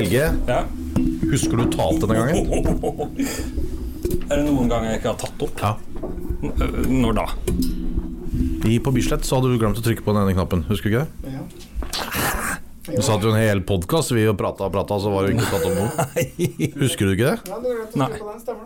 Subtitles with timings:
[0.00, 0.62] Helge, Ja.
[1.30, 2.36] husker du tapt denne gangen?
[4.30, 5.60] Er det noen gang jeg ikke har tatt opp?
[5.60, 5.72] Ja.
[6.40, 7.24] N- Når da?
[8.70, 10.94] I, på Bislett så hadde du glemt å trykke på den ene knappen, husker du
[10.94, 11.34] ikke det?
[11.34, 11.42] Ja.
[12.90, 15.50] Du satt jo en hel podkast, vi og prata og prata, så var det ikke
[15.50, 15.90] tatt opp noe.
[16.80, 17.50] Husker du ikke det?
[17.50, 17.58] Å
[18.00, 18.08] Nei.
[18.14, 18.56] det?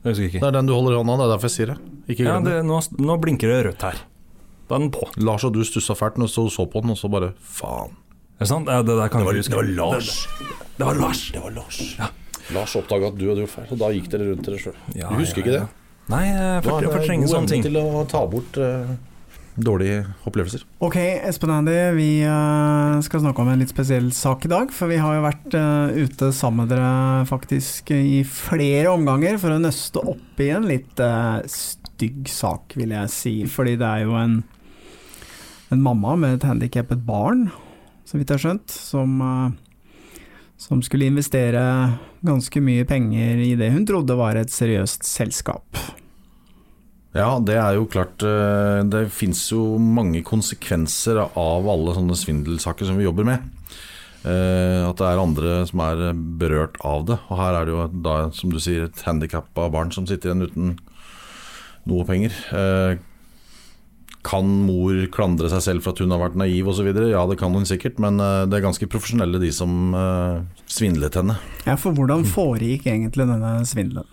[0.00, 1.78] Jeg husker Det er den du holder i hånda, det er derfor jeg sier det.
[2.14, 2.58] Ikke Ja, det.
[2.66, 4.02] nå, nå blinker det rødt her.
[4.70, 5.06] Da er den på.
[5.22, 7.94] Lars og du stussa fælt når du så så på den, og så bare faen.
[8.40, 8.70] Er det sant?
[8.72, 9.52] Ja, det der kan jeg huske.
[9.52, 10.14] Det var Lars.
[10.78, 11.18] Det var Lars.
[11.34, 11.80] Det var Lars.
[12.56, 14.80] Lars oppdaga at du hadde gjort feil, og da gikk dere rundt dere sjøl.
[14.96, 15.92] Ja, du husker ja, ikke det?
[16.08, 17.66] Nei, jeg fortrenger sånne ting.
[17.68, 18.88] til å ta bort uh,
[19.60, 20.64] dårlige opplevelser.
[20.80, 20.96] Ok,
[21.28, 24.72] Espen Andy, vi eh, skal snakke om en litt spesiell sak i dag.
[24.72, 29.52] For vi har jo vært eh, ute sammen med dere faktisk i flere omganger for
[29.52, 31.08] å nøste opp i en litt
[31.52, 33.38] stygg sak, vil jeg si.
[33.52, 34.40] Fordi det er jo en,
[35.76, 37.50] en mamma med et handikappet barn,
[38.10, 40.18] så vidt jeg har skjønt, som, eh,
[40.58, 41.62] som skulle investere
[42.26, 45.78] ganske mye penger i det hun trodde var et seriøst selskap.
[47.14, 52.86] Ja, det er jo klart eh, Det fins jo mange konsekvenser av alle sånne svindelsaker
[52.86, 53.46] som vi jobber med.
[54.22, 57.18] Eh, At det er andre som er berørt av det.
[57.30, 60.46] Og her er det jo da, som du sier, et handikappa barn som sitter igjen
[60.46, 60.74] uten
[61.90, 62.34] noe penger.
[64.26, 66.90] Kan mor klandre seg selv for at hun har vært naiv osv.?
[67.08, 71.16] Ja, det kan hun sikkert, men eh, det er ganske profesjonelle de som eh, svindlet
[71.16, 71.38] henne.
[71.64, 74.04] Ja, for hvordan foregikk egentlig denne svindelen?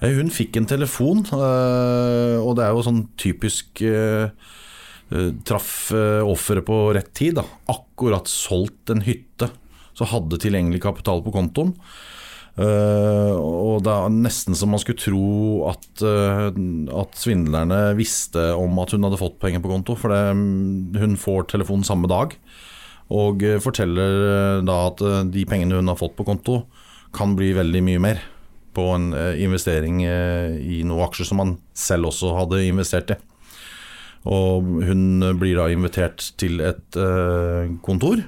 [0.00, 3.84] Eh, Hun fikk en telefon, og det er jo sånn typisk
[5.46, 7.36] Traff offeret på rett tid.
[7.38, 7.44] Da.
[7.70, 9.46] Akkurat solgt en hytte,
[9.94, 11.70] så hadde tilgjengelig kapital på kontoen.
[12.56, 16.46] Eh, og det er nesten som man skulle tro at, eh,
[16.96, 21.18] at svindlerne visste om at hun hadde fått penger på konto, for det, mm, hun
[21.20, 22.32] får telefon samme dag.
[23.12, 26.64] Og eh, forteller da at de pengene hun har fått på konto,
[27.12, 28.24] kan bli veldig mye mer
[28.76, 33.16] på en investering i noen aksjer som han selv også hadde investert i.
[34.28, 36.98] Og hun blir da invitert til et
[37.86, 38.20] kontor,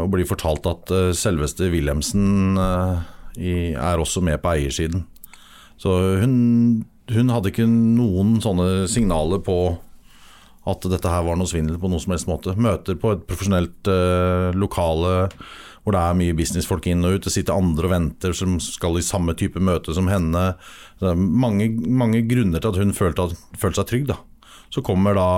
[0.00, 5.04] og blir fortalt at eh, selveste Wilhelmsen eh, er også med på eiersiden.
[5.80, 9.58] Så hun, hun hadde ikke noen sånne signaler på
[10.68, 12.54] at dette her var noe svindel på noen som helst måte.
[12.56, 15.30] Møter på et profesjonelt eh, lokale
[15.80, 17.24] hvor det er mye businessfolk inn og ut.
[17.24, 20.42] Det sitter andre og venter som skal i samme type møte som henne.
[21.00, 24.10] Mange, mange grunner til at hun følte, at, følte seg trygg.
[24.10, 24.18] da.
[24.68, 25.30] Så kommer da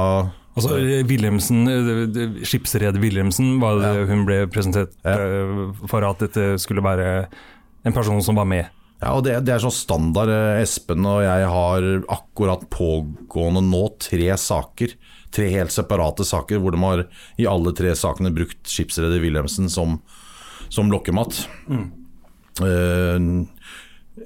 [0.53, 0.77] Altså,
[1.09, 5.17] Wilhelmsen, eh, Skipsred Wilhelmsen var det hun ble presentert Ja.
[5.17, 7.27] eh, for at dette skulle være
[7.85, 8.69] en person som var med.
[9.03, 10.29] Ja, og det, det er sånn standard.
[10.29, 14.93] eh, Espen og jeg har akkurat pågående nå tre saker.
[15.33, 17.07] Tre helt separate saker hvor de har
[17.41, 20.03] i alle tre sakene brukt skipsreder Wilhelmsen som,
[20.69, 21.47] som lokkemat.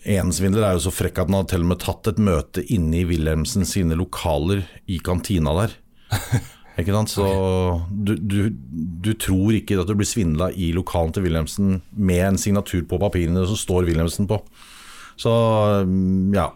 [0.05, 2.65] en svindler er jo så frekk at han har til og med tatt et møte
[2.75, 5.77] inne i Wilhelmsen sine lokaler i kantina der.
[6.77, 7.09] Ikke sant?
[7.09, 7.27] Så
[7.89, 12.41] du, du, du tror ikke at du blir svindla i lokalen til Wilhelmsen med en
[12.41, 14.43] signatur på papirene som står Wilhelmsen på.
[15.17, 15.33] Så
[15.89, 16.51] mm, ja.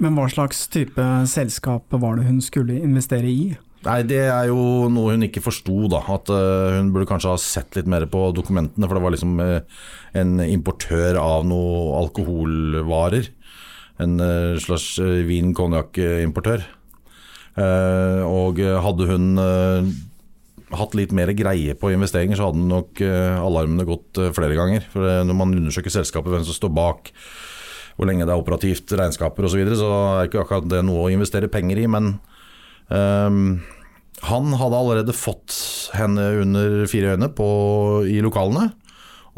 [0.00, 3.56] Men hva slags type selskap var det hun skulle investere i?
[3.84, 6.00] Nei, det er jo noe hun ikke forsto, da.
[6.16, 9.36] At uh, hun burde kanskje ha sett litt mer på dokumentene, for det var liksom
[9.38, 9.84] uh,
[10.18, 13.28] en importør av noe alkoholvarer.
[14.02, 14.96] En uh, slags
[15.28, 16.64] vin-konjakk-importør.
[17.58, 19.88] Eh, og hadde hun eh,
[20.76, 24.84] hatt litt mer greie på investeringer, så hadde nok eh, alarmene gått eh, flere ganger.
[24.92, 27.12] For eh, når man undersøker selskapet, hvem som står bak,
[27.98, 31.06] hvor lenge det er operativt, regnskaper osv., så, videre, så er ikke akkurat det noe
[31.06, 31.86] å investere penger i.
[31.90, 32.12] Men
[32.94, 33.56] ehm,
[34.28, 35.56] han hadde allerede fått
[35.98, 37.48] henne under fire øyne på,
[38.06, 38.68] i lokalene.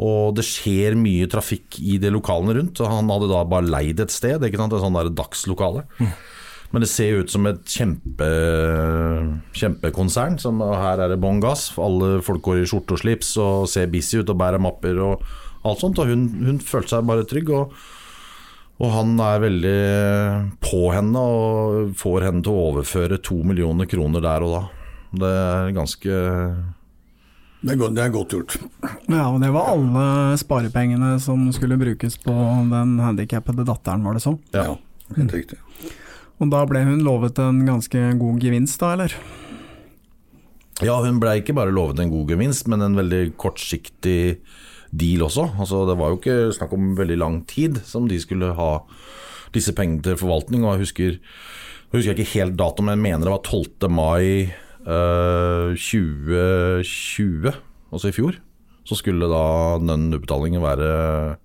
[0.01, 2.83] Og det skjer mye trafikk i de lokalene rundt.
[2.83, 4.77] Og han hadde da bare leid et sted, ikke sant?
[4.77, 5.87] et sånn dagslokale.
[6.71, 8.27] Men det ser jo ut som et kjempe,
[9.59, 10.39] kjempekonsern.
[10.39, 11.69] Som, og her er det bånn gass.
[11.83, 15.25] Alle folk går i skjorte og slips og ser busy ut og bærer mapper og
[15.67, 15.99] alt sånt.
[15.99, 17.51] Og hun, hun følte seg bare trygg.
[17.57, 17.75] Og,
[18.81, 19.79] og han er veldig
[20.63, 24.63] på henne og får henne til å overføre to millioner kroner der og da.
[25.11, 26.19] Det er ganske
[27.67, 28.55] Det er godt, det er godt gjort.
[29.11, 30.05] Ja, og det var alle
[30.39, 32.37] sparepengene som skulle brukes på
[32.71, 34.39] den handikappede datteren, var det sånn?
[34.55, 34.79] Ja.
[35.17, 35.59] Helt riktig.
[36.41, 39.15] Og da ble hun lovet en ganske god gevinst, da, eller?
[40.81, 44.41] Ja, hun ble ikke bare lovet en god gevinst, men en veldig kortsiktig
[44.91, 45.51] deal også.
[45.61, 48.71] Altså, det var jo ikke snakk om veldig lang tid som de skulle ha
[49.55, 50.65] disse pengene til forvaltning.
[50.65, 53.91] Og jeg husker, jeg husker ikke helt datoen, men jeg mener det var 12.
[53.93, 57.53] mai eh, 2020,
[57.93, 58.41] altså i fjor.
[58.89, 61.37] så skulle da den utbetalingen være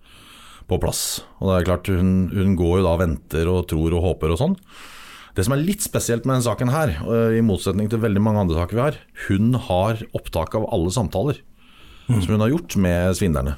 [0.69, 1.23] på plass.
[1.39, 4.33] Og det er klart, hun, hun går jo da og venter og tror og håper
[4.33, 4.55] og sånn.
[5.35, 8.45] Det som er litt spesielt med denne saken her, eh, i motsetning til veldig mange
[8.45, 11.41] andre saker vi har, hun har opptak av alle samtaler
[12.07, 13.57] som hun har gjort med svindlerne.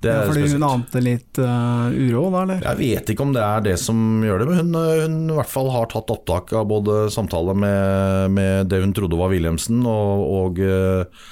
[0.00, 2.62] Det Ja, fordi fordi hun ante litt uh, uro, da, eller?
[2.64, 5.52] Jeg vet ikke om det er det som gjør det, men hun, hun i hvert
[5.52, 10.24] fall har tatt opptak av både samtaler med, med det hun trodde var Wilhelmsen, og,
[10.24, 11.28] og eh,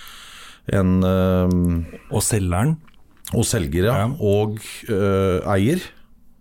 [0.77, 1.49] en uh,
[2.13, 2.77] Og selgeren.
[3.35, 4.59] Og selger, ja, og
[4.89, 5.83] uh, eier.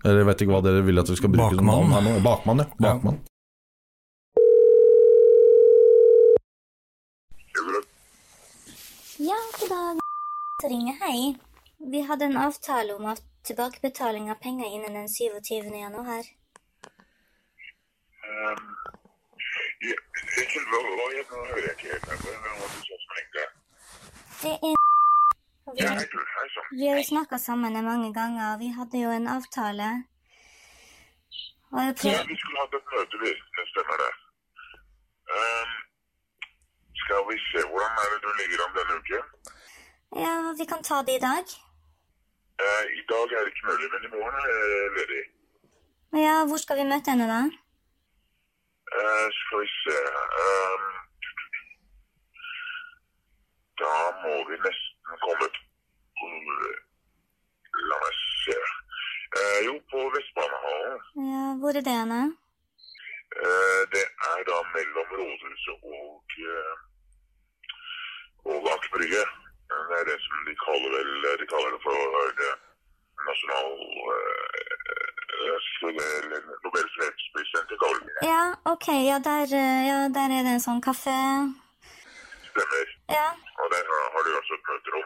[0.05, 1.89] Eller jeg vet ikke hva dere vil at vi skal bruke som Bakmann.
[1.89, 2.19] navn her nå.
[2.23, 2.67] Bakmann, ja.
[2.79, 3.19] Bakmann.
[9.19, 9.99] Ja, god dag.
[10.61, 11.35] Så ringer hei.
[11.91, 15.73] Vi hadde en avtale om at tilbakebetaling av penger innen den 27.
[15.81, 16.23] januar.
[18.27, 18.63] Um,
[20.71, 22.09] hva het jeg, hører jeg ikke helt.
[22.09, 22.17] her.
[22.23, 23.47] Hvem var det som ringte?
[24.41, 24.73] Det er og vi, Ja, hei, du.
[24.73, 24.96] Hei sann.
[25.75, 29.87] Vi har jo snakka sammen mange ganger, og vi hadde jo en avtale.
[31.77, 33.31] Jeg Ja, vi skulle hatt et møte, vi.
[33.55, 34.11] Det stemmer det.
[35.37, 35.71] Um,
[37.01, 39.23] skal vi se, hvordan er det du ligger an denne uken?
[40.23, 41.45] ja, vi kan ta det i dag.
[42.63, 45.23] Uh, I dag er det ikke mulig, men i morgen er jeg ledig.
[46.25, 47.41] Ja, hvor skal vi møte henne da?
[48.97, 49.97] Uh, skal vi se
[50.43, 50.85] um,
[53.81, 55.47] Da må vi nesten komme
[57.89, 58.13] La meg
[58.43, 58.57] se.
[59.37, 60.99] Eh, jo, på Vestbanehallen.
[61.31, 62.21] Ja, hvor er det henne?
[63.45, 66.23] Eh, Det er da mellom rådhuset og,
[66.53, 66.75] eh,
[68.51, 69.23] og Aker Brygge.
[69.69, 71.11] Det er det som de kaller vel
[71.41, 71.95] De kaller det for
[72.41, 72.53] det
[73.27, 73.71] nasjonal
[74.13, 74.57] eh,
[76.63, 78.27] Nobels det.
[78.31, 78.43] Ja,
[78.73, 81.17] ok, ja der, eh, ja, der er det en sånn kafé.
[82.57, 82.85] Stemmer.
[83.13, 83.27] Ja,
[83.61, 85.05] Og der har har altså et møterom.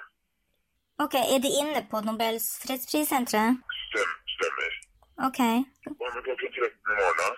[1.04, 3.58] ok, er de inne på Nobels fredsprissenteret?
[3.88, 4.72] Stem, stemmer.
[5.28, 5.40] Ok,
[6.00, 7.30] Hva med klokka 13 i morgen, da?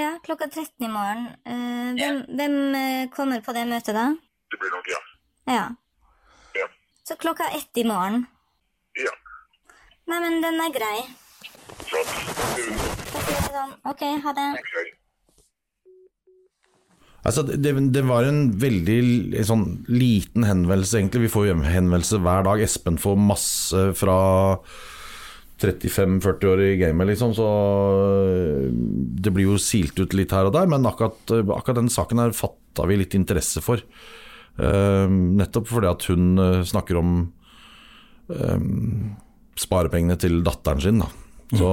[0.00, 1.22] ja, klokka 13 i morgen.
[1.52, 4.06] Uh, hvem hvem eh, kommer på det møtet da?
[4.50, 5.00] Det blir nok ja.
[5.56, 5.64] Ja.
[6.60, 6.66] Ja.
[7.04, 8.26] Så klokka ett i morgen.
[9.06, 9.12] Ja.
[10.06, 10.98] Nei, men den er grei.
[11.90, 12.10] Flott.
[12.56, 12.64] Du,
[13.90, 14.48] ok, ha det.
[14.74, 14.86] hei.
[17.20, 21.26] Altså, det, det var en veldig sånn liten henvendelse, egentlig.
[21.26, 22.62] Vi får henvendelse hver dag.
[22.64, 24.16] Espen får masse fra
[25.60, 27.34] 35-40 år i gamet, liksom.
[27.36, 27.48] Så
[28.24, 28.70] øh,
[29.20, 30.70] det blir jo silt ut litt her og der.
[30.70, 33.84] Men akkurat, akkurat den saken her fatta vi litt interesse for.
[34.60, 37.12] Uh, nettopp fordi at hun øh, snakker om
[38.34, 38.64] uh,
[39.56, 41.00] sparepengene til datteren sin.
[41.00, 41.08] Da.
[41.56, 41.70] Så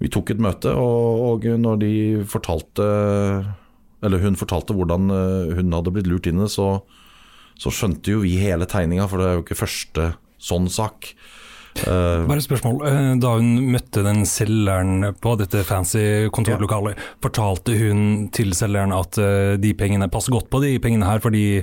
[0.00, 1.94] vi tok et møte, og, og når de
[2.28, 2.86] fortalte
[4.02, 6.80] Eller hun fortalte hvordan eh, hun hadde blitt lurt inn i det, så,
[7.60, 10.06] så skjønte jo vi hele tegninga, for det er jo ikke første
[10.40, 11.12] sånn sak.
[11.84, 12.80] Uh, Bare et spørsmål.
[12.88, 16.02] Eh, Da hun møtte den selgeren på dette fancy
[16.34, 19.20] kontorlokalet, fortalte hun til selgeren at
[19.60, 21.62] de pengene passer godt på de pengene her, for de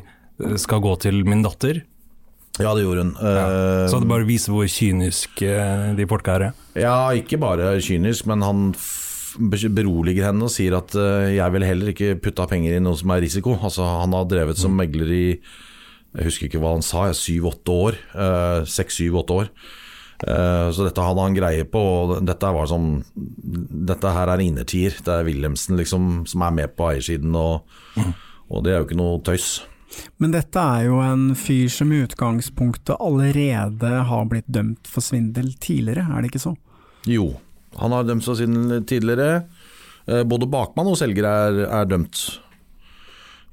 [0.62, 1.84] skal gå til min datter?
[2.58, 3.10] ja, det gjorde hun.
[3.22, 3.42] Ja.
[3.86, 6.46] Så det bare viser hvor kynisk de folka er.
[6.74, 8.64] Ja, ikke bare kynisk, men han
[9.38, 12.98] beroliger henne og sier at eh, jeg vil heller ikke putte av penger i noe
[13.00, 13.56] som er risiko.
[13.62, 15.26] Altså, han har drevet som megler i
[16.18, 17.98] jeg husker ikke hva han sa, syv-åtte år.
[18.16, 19.50] eh, Seks-syv-åtte år.
[20.26, 21.78] Eh, Så dette hadde han greie på.
[21.78, 24.96] og Dette var sånn Dette her er innertier.
[25.04, 27.68] Det er Wilhelmsen liksom som er med på eiersiden, og,
[28.50, 29.50] og det er jo ikke noe tøys.
[30.20, 35.54] Men dette er jo en fyr som i utgangspunktet allerede har blitt dømt for svindel
[35.64, 36.56] tidligere, er det ikke så?
[37.08, 37.30] Jo,
[37.78, 39.46] han har dømt seg siden tidligere.
[40.08, 42.22] Eh, Både bakmann og selger er, er dømt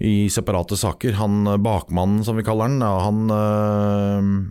[0.05, 1.15] i separate saker.
[1.21, 3.35] Han eh, bakmannen, som vi kaller han, han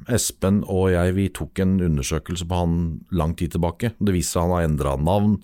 [0.08, 2.78] eh, Espen og jeg, vi tok en undersøkelse på han
[3.12, 3.94] lang tid tilbake.
[4.00, 5.38] Det viste seg han har endra navn.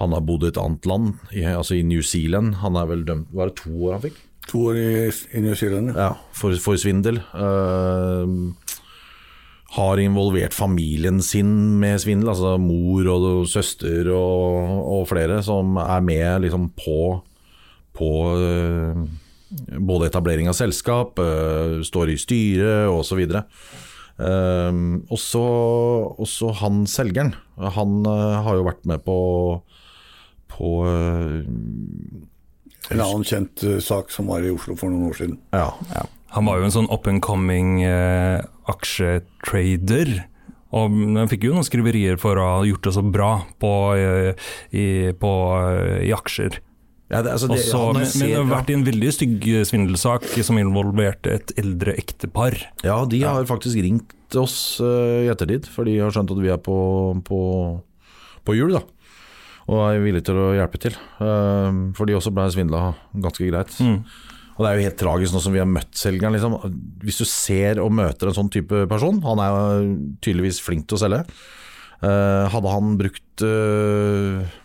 [0.00, 2.58] Han har bodd i et annet land, i, altså i New Zealand.
[2.60, 4.18] Han er vel dømt Var det to år han fikk?
[4.50, 4.90] To år i,
[5.34, 5.94] i New Zealand.
[5.96, 6.10] ja.
[6.10, 7.16] Ja, for, for svindel.
[7.34, 8.34] Eh,
[9.74, 16.04] har involvert familien sin med svindel, altså mor og søster og, og flere som er
[16.06, 17.00] med liksom på,
[17.96, 19.00] på eh,
[19.78, 23.26] både etablering av selskap, eh, står i styret osv.
[24.16, 24.72] Uh,
[25.12, 25.44] og så
[26.16, 27.34] også han selgeren.
[27.60, 29.16] Han eh, har jo vært med på,
[30.48, 30.70] på
[32.86, 35.36] En annen kjent sak som var i Oslo for noen år siden.
[35.52, 40.14] ja, Han var jo en sånn up and coming eh, aksjetrader.
[40.76, 43.30] Og jeg fikk jo noen skriverier for å ha gjort det så bra
[43.62, 45.32] på, eh, i, på,
[45.62, 46.60] eh, i aksjer.
[47.06, 49.44] Ja, det, altså, det, Også, ja, men, men det har vært i en veldig stygg
[49.68, 52.58] svindelsak som involverte et eldre ektepar.
[52.82, 56.50] Ja, de har faktisk ringt oss uh, i ettertid, for de har skjønt at vi
[56.50, 56.74] er på,
[57.28, 57.40] på,
[58.42, 58.82] på jul, da.
[59.70, 60.98] Og er villige til å hjelpe til.
[61.22, 62.82] Uh, for de også ble svindla
[63.14, 63.78] ganske greit.
[64.56, 66.32] Og det er jo helt tragisk nå som vi har møtt selgeren.
[66.32, 66.56] Liksom.
[67.04, 69.88] Hvis du ser og møter en sånn type person, han er jo
[70.24, 71.22] tydeligvis flink til å selge.
[72.00, 74.56] Uh, hadde han brukt eh,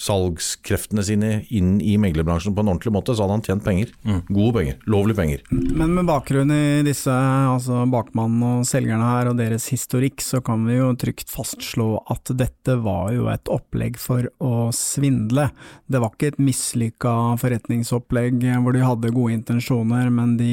[0.00, 3.92] salgskreftene sine inn i meglerbransjen på en ordentlig måte, så hadde han tjent penger.
[4.28, 4.78] Gode penger.
[4.90, 5.44] Lovlige penger.
[5.50, 10.66] Men med bakgrunn i disse, altså bakmannen og selgerne her og deres historikk, så kan
[10.66, 15.48] vi jo trygt fastslå at dette var jo et opplegg for å svindle.
[15.86, 20.52] Det var ikke et mislykka forretningsopplegg hvor de hadde gode intensjoner, men de,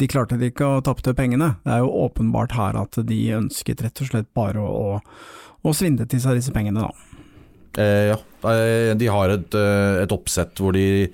[0.00, 1.54] de klarte det ikke og tapte pengene.
[1.66, 5.00] Det er jo åpenbart her at de ønsket rett og slett bare å,
[5.62, 7.11] å svindle til seg disse pengene, da.
[7.78, 11.06] Eh, ja, Eh, de har et, eh, et oppsett hvor de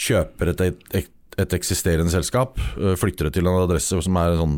[0.00, 0.60] kjøper et,
[0.96, 4.54] et, et eksisterende selskap, eh, flytter det til en adresse som er en sånn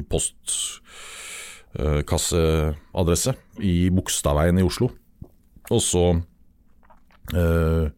[1.75, 3.35] postkasseadresse
[3.67, 4.91] i Bogstadveien i Oslo.
[5.75, 6.05] Og så
[7.35, 7.91] eh,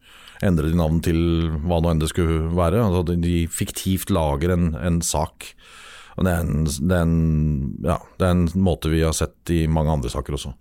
[0.46, 1.20] endrer de navn til
[1.66, 2.80] hva nå enn det skulle være.
[2.88, 5.50] Altså de- fiktivt lager en, en sak.
[6.16, 7.16] Og det er en, det, er en,
[7.84, 10.54] ja, det er en måte vi har sett i mange andre saker også.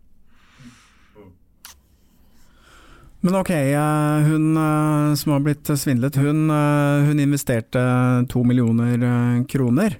[3.25, 7.81] Men ok, eh, hun eh, som har blitt svindlet, hun, eh, hun investerte
[8.29, 9.01] to millioner
[9.49, 9.97] kroner.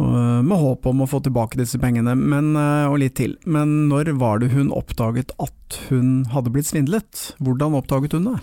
[0.00, 3.34] Med håp om å få tilbake disse pengene, men, og litt til.
[3.44, 7.34] Men når var det hun oppdaget at hun hadde blitt svindlet?
[7.36, 8.38] Hvordan oppdaget hun det?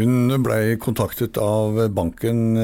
[0.00, 2.58] Hun ble kontaktet av banken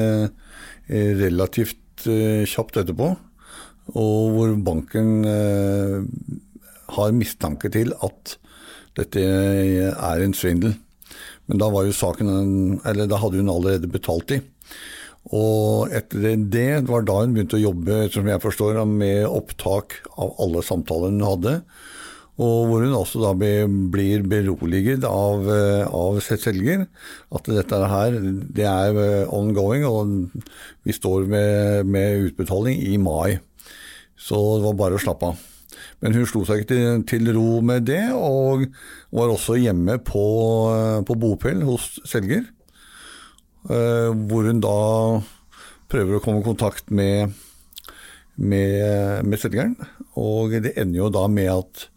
[0.91, 2.03] relativt
[2.51, 3.13] kjapt etterpå,
[3.95, 5.23] og hvor banken
[6.97, 8.35] har mistanke til at
[8.97, 10.75] dette er en svindel.
[11.47, 14.41] Men da saken da hadde hun allerede betalt de.
[15.35, 19.99] Og etter det, det var da hun begynte å jobbe, som jeg forstår, med opptak
[20.15, 21.55] av alle samtaler hun hadde.
[22.37, 26.85] Og hvor hun også da blir beroliget av, eh, av selger.
[27.33, 30.29] At dette her, det er eh, ongoing, og
[30.85, 33.39] vi står med, med utbetaling i mai.
[34.17, 35.56] Så det var bare å slappe av.
[36.03, 38.67] Men hun slo seg ikke til, til ro med det, og
[39.15, 40.25] var også hjemme på,
[40.73, 42.45] eh, på bopel hos selger.
[43.67, 44.77] Eh, hvor hun da
[45.89, 47.33] prøver å komme i kontakt med,
[48.37, 49.73] med, med selgeren.
[50.19, 51.87] Og det ender jo da med at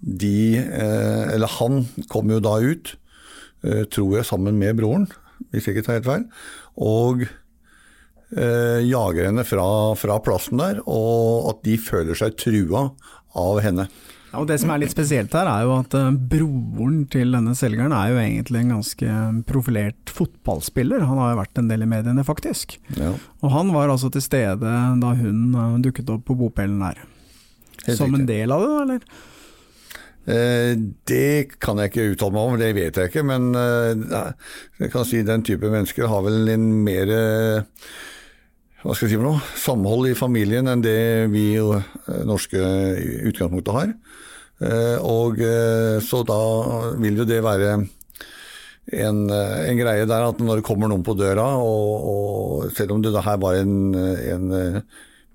[0.00, 2.96] de, eh, eller han, kommer jo da ut,
[3.92, 5.02] tror jeg, sammen med broren,
[5.52, 6.22] hvis jeg ikke tar helt feil,
[6.80, 7.26] og
[8.36, 9.66] eh, jager henne fra,
[9.98, 12.88] fra plassen der, og at de føler seg trua
[13.38, 13.88] av henne.
[14.30, 17.54] Ja, og Det som er litt spesielt her, er jo at eh, broren til denne
[17.58, 19.14] selgeren er jo egentlig en ganske
[19.48, 21.02] profilert fotballspiller.
[21.06, 22.76] Han har jo vært en del i mediene, faktisk.
[22.98, 27.02] Ja, Og han var altså til stede da hun eh, dukket opp på bopelen her.
[27.88, 29.26] helt Som en del av det, da, eller?
[30.30, 30.72] Eh,
[31.10, 33.26] det kan jeg ikke uttale meg om, det vet jeg ikke.
[33.26, 37.16] Men jeg kan si den type mennesker har vel en mer
[38.80, 41.88] hva skal jeg si for noe, samhold i familien enn det vi eh,
[42.28, 42.60] norske
[43.28, 43.92] utgangspunktet har.
[44.64, 46.40] Eh, og eh, så da
[47.00, 51.44] vil jo det være en, en greie der at når det kommer noen på døra,
[51.60, 54.46] og, og selv om det her var en, en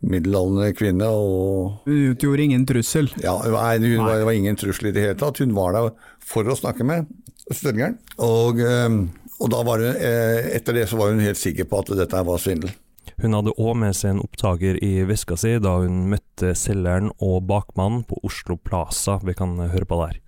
[0.06, 3.12] middelaldrende kvinne og Hun utgjorde ingen trussel.
[3.22, 5.40] ja, nei, hun var, det var ingen trussel i det hele tatt.
[5.40, 7.08] Hun var der for å snakke med
[7.54, 7.96] selgeren.
[8.26, 12.26] Og, og da var hun, etter det så var hun helt sikker på at dette
[12.28, 12.74] var svindel.
[13.22, 17.46] Hun hadde òg med seg en opptaker i veska si da hun møtte selgeren og
[17.50, 19.20] bakmannen på Oslo Plaza.
[19.24, 20.22] Vi kan høre på der.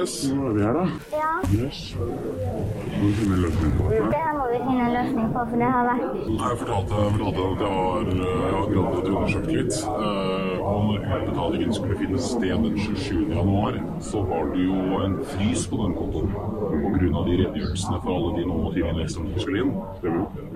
[0.00, 0.84] Yes, nå er vi her, da.
[1.12, 1.30] Ja,
[1.60, 1.80] Yes.
[1.98, 4.06] Må vi finne en løsning på dette.
[4.12, 7.60] det må vi finne en løsning på, for det har vært Jeg fortalte, fortalte at
[7.64, 9.74] jeg har, eh, jeg har gradert undersøkt litt.
[9.84, 13.28] Eh, Og når utbetalingen skulle finne sted den 27.
[13.34, 16.30] januar, så var det jo en frys på den kontoen.
[16.30, 17.24] Pga.
[17.26, 19.72] de redegjørelsene for alle de nå timene som skulle inn.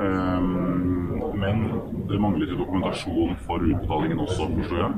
[0.00, 0.40] Eh,
[1.34, 1.56] Men
[2.08, 4.92] det manglet jo dokumentasjon for utbetalingen også, forstår jeg.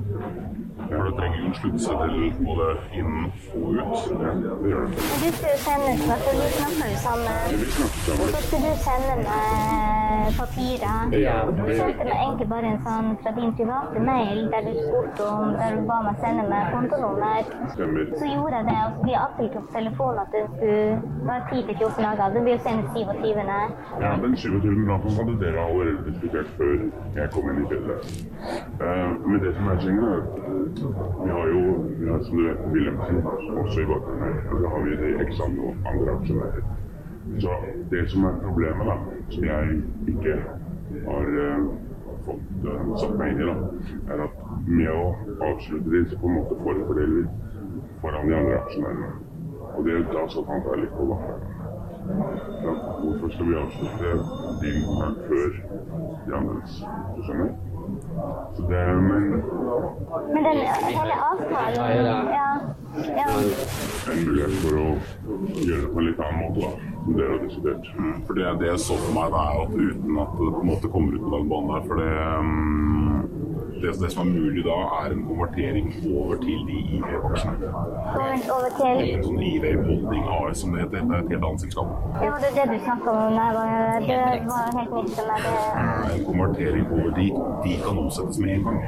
[0.77, 2.15] For det trenger jo en sluttseddel
[2.49, 2.67] både
[2.99, 3.13] inn
[3.57, 3.95] og ut.
[4.63, 7.39] Det gjør Du skulle jo sende til meg, for vi snakker jo sammen.
[7.61, 8.29] Vi snakker sammen.
[8.35, 10.07] så skulle du sende meg
[10.41, 11.01] papirer.
[11.27, 15.29] Ja, Du sendte meg egentlig bare en sånn fra din private mail der du spurte
[15.31, 17.41] om Der du ba meg sende meg kontonummer.
[17.75, 18.05] Stemmer.
[18.21, 20.81] Så gjorde jeg det, og så vi avtalte på telefonen at det skulle
[21.31, 22.35] være 10-14 dager.
[22.37, 23.41] Det blir jo senest 27.
[24.05, 24.69] Ja, den 27.
[24.91, 26.73] dagen hadde dere allerede diskutert før
[27.21, 28.01] jeg kom inn i bildet.
[28.85, 30.66] Eh, men det som er tingen, er at
[31.25, 31.61] Vi har jo,
[32.07, 33.27] ja, som du vet, Wilhelmsen
[33.63, 34.35] også i bakgrunnen her.
[34.51, 36.63] Og så har vi de x og andre aksjonærer.
[37.39, 37.51] Så
[37.91, 38.97] det som er problemet, da,
[39.31, 40.35] som jeg ikke
[41.09, 41.67] har uh,
[42.27, 43.57] fått uh, satt meg inn i, da,
[44.15, 45.05] er at med å
[45.51, 49.13] avslutte de, så på en måte forfordeler vi foran de andre aksjonærene.
[49.77, 51.53] Og det, da satt han der litt på bakgrunnen.
[52.67, 54.13] Ja, hvorfor skal vi avslutte
[54.63, 55.57] din her før
[56.27, 56.79] de andres?
[57.17, 57.76] Du skjønner?
[58.57, 59.23] Så det, men
[60.35, 60.59] Men den
[60.99, 62.51] hele avtalen Ja.
[63.17, 63.27] ja.
[64.13, 64.87] en mulighet for å
[65.67, 66.71] gjøre det på en litt annen måte, da.
[67.05, 67.91] Som dere har diskutert.
[68.27, 70.93] For det, det jeg så for meg, er at uten at det på en måte
[70.95, 72.15] kommer ut på den banen der For det,
[72.47, 73.06] mm,
[73.83, 77.71] det, det som er mulig da, er en konvertering over til de IV-aksjene.
[78.57, 81.05] Over, til En sånn IV Holding AS, som det heter.
[81.07, 81.89] Det er et helt annet selskap.
[82.25, 83.33] Ja, det er det du snakket om.
[83.37, 84.19] Nei, var- det
[84.53, 85.41] var helt nytt for meg.
[85.47, 86.17] Det.
[86.19, 88.81] En konvertering over dit, de kan omsettes med en gang.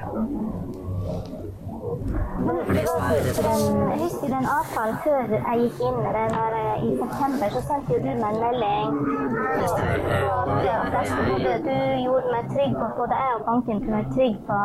[2.09, 7.61] Jeg husker den avtalen før jeg gikk inn i det når jeg, i september, så
[7.69, 8.89] sendte jo du meg en melding.
[10.69, 10.77] Ja,
[11.11, 14.59] sto det, du gjorde meg trygg på, både jeg og banken kunne være trygg på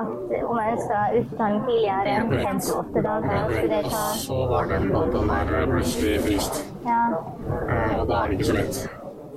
[0.00, 0.10] at,
[0.50, 5.28] om jeg ønska utdanning tidligere enn 58 dager, skulle det ta Så var den datoen
[5.34, 6.54] der plutselig fryst.
[6.86, 7.02] Ja,
[7.50, 8.76] Eh, Og da er det ikke så lett.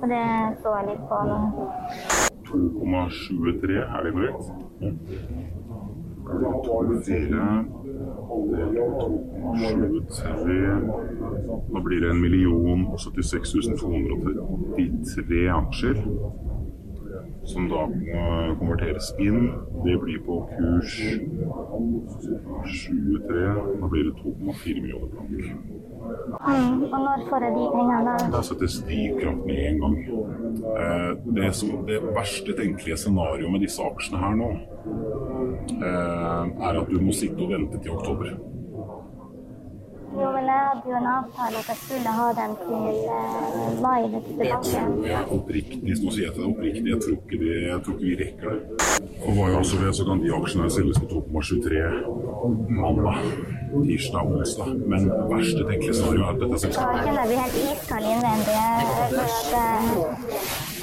[0.02, 0.22] Og det
[0.60, 1.38] står jeg litt på nå.
[2.48, 4.44] 2,73, er det korrekt?
[4.80, 4.90] Ja.
[6.24, 7.64] 24
[8.28, 10.80] 2,73
[11.72, 12.16] Da blir det 1
[12.98, 15.94] 76 233 aksjer.
[17.44, 19.52] Som da må konverteres inn.
[19.84, 23.44] Det blir på kurs 23.
[23.80, 25.30] Da blir det 2,4 millioner blank.
[26.04, 28.40] Mm, og når får jeg de pengene da?
[28.44, 29.96] Settes de i kraft med en gang.
[30.84, 34.50] Eh, det, som, det verste tenkelige scenarioet med disse aksjene her nå,
[35.78, 38.28] eh, er at du må sitte og vente til oktober.
[40.14, 44.02] Jo, men jeg hadde jo en avtale at jeg skulle ha den til eh, mai
[44.12, 48.06] tror jeg Oppriktig, sier jeg til deg oppriktig, jeg tror ikke, det, jeg tror ikke
[48.10, 48.60] vi rekker det.
[49.24, 51.82] Og hva jeg også vet, så kan de aksjene selges på 2,23
[52.78, 53.18] mandag,
[53.72, 54.70] tirsdag, onsdag.
[54.92, 58.56] Men verste tenkelige scenario er at dette jeg selskapet jeg blir helt iskald innvendig.
[58.60, 60.73] Jeg føler at, eh, er på børs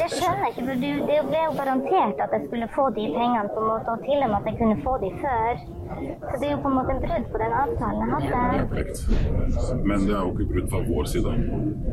[0.00, 3.50] Det skjønner jeg ikke, for det ble jo garantert at jeg skulle få de pengene,
[3.54, 5.52] på en måte, og til og med at jeg kunne få de før.
[6.30, 8.66] Så det er jo på en måte en brudd på den avtalen jeg hadde.
[8.72, 8.98] Korrekt.
[9.90, 11.32] Men det er jo ikke brudd fra vår side.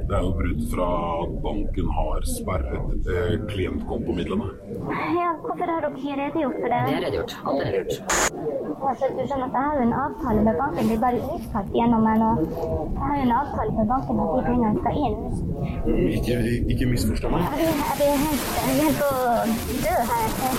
[0.09, 0.89] Det er jo brudd fra
[1.23, 4.47] at banken har sperret eh, klientkontomidlene.
[5.21, 6.81] Ja, hvorfor har dere ikke redegjort for det?
[6.87, 7.31] Det er redegjort.
[7.45, 8.55] Alt er redegjort.
[8.87, 11.71] Altså, du skjønner at jeg har jo en avtale med banken, det er bare utkast
[11.77, 12.29] gjennom meg nå.
[12.93, 15.17] Jeg har jo en avtale med banken at de pengene skal inn.
[16.07, 16.35] Ikke,
[16.69, 17.41] ikke misforstå meg.
[17.41, 18.99] Jeg blir, helt,
[19.79, 20.55] blir helt her.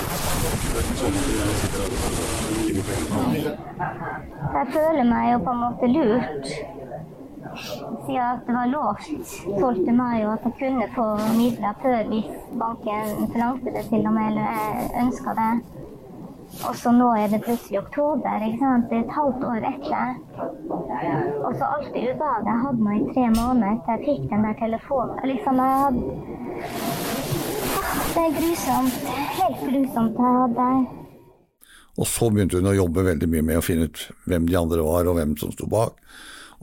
[4.59, 6.45] Jeg føler meg jo på en måte lurt.
[8.07, 9.07] Siden at det var lovt
[9.61, 9.95] 12.
[9.95, 11.07] mai og at jeg kunne få
[11.41, 12.31] midler før hvis
[12.61, 15.53] banken forlangte det til og med, eller jeg ønska det.
[16.49, 18.45] Og så nå er det plutselig oktober.
[18.47, 18.87] ikke sant?
[18.91, 20.07] Det er et halvt år etter.
[21.47, 24.47] Og så alt det ubehaget jeg hadde nå i tre måneder etter jeg fikk den
[24.47, 25.21] der telefonen.
[25.33, 26.01] Liksom, jeg hadde
[28.15, 28.97] Det er grusomt.
[29.41, 30.17] Helt grusomt.
[30.25, 30.71] Jeg hadde
[31.99, 34.83] Og så begynte hun å jobbe veldig mye med å finne ut hvem de andre
[34.87, 35.99] var, og hvem som sto bak.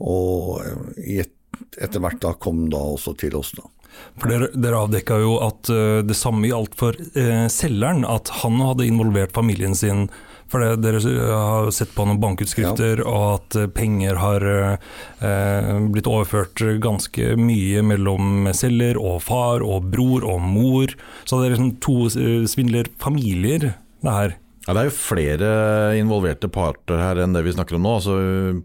[0.00, 0.60] Og
[0.96, 3.68] etter hvert da kom da også til oss, da.
[4.16, 8.60] For Dere, dere avdekka jo at uh, det samme gjaldt for uh, selgeren, at han
[8.64, 10.06] hadde involvert familien sin.
[10.50, 16.06] For det, Dere har sett på noen bankutskrifter, og at eh, penger har eh, blitt
[16.10, 20.94] overført ganske mye mellom selger og far og bror og mor.
[21.26, 23.72] Så det er liksom to eh, svindlerfamilier,
[24.06, 24.36] det her.
[24.66, 25.50] Ja, det er jo flere
[25.98, 27.98] involverte parter her enn det vi snakker om nå.
[27.98, 28.16] Altså,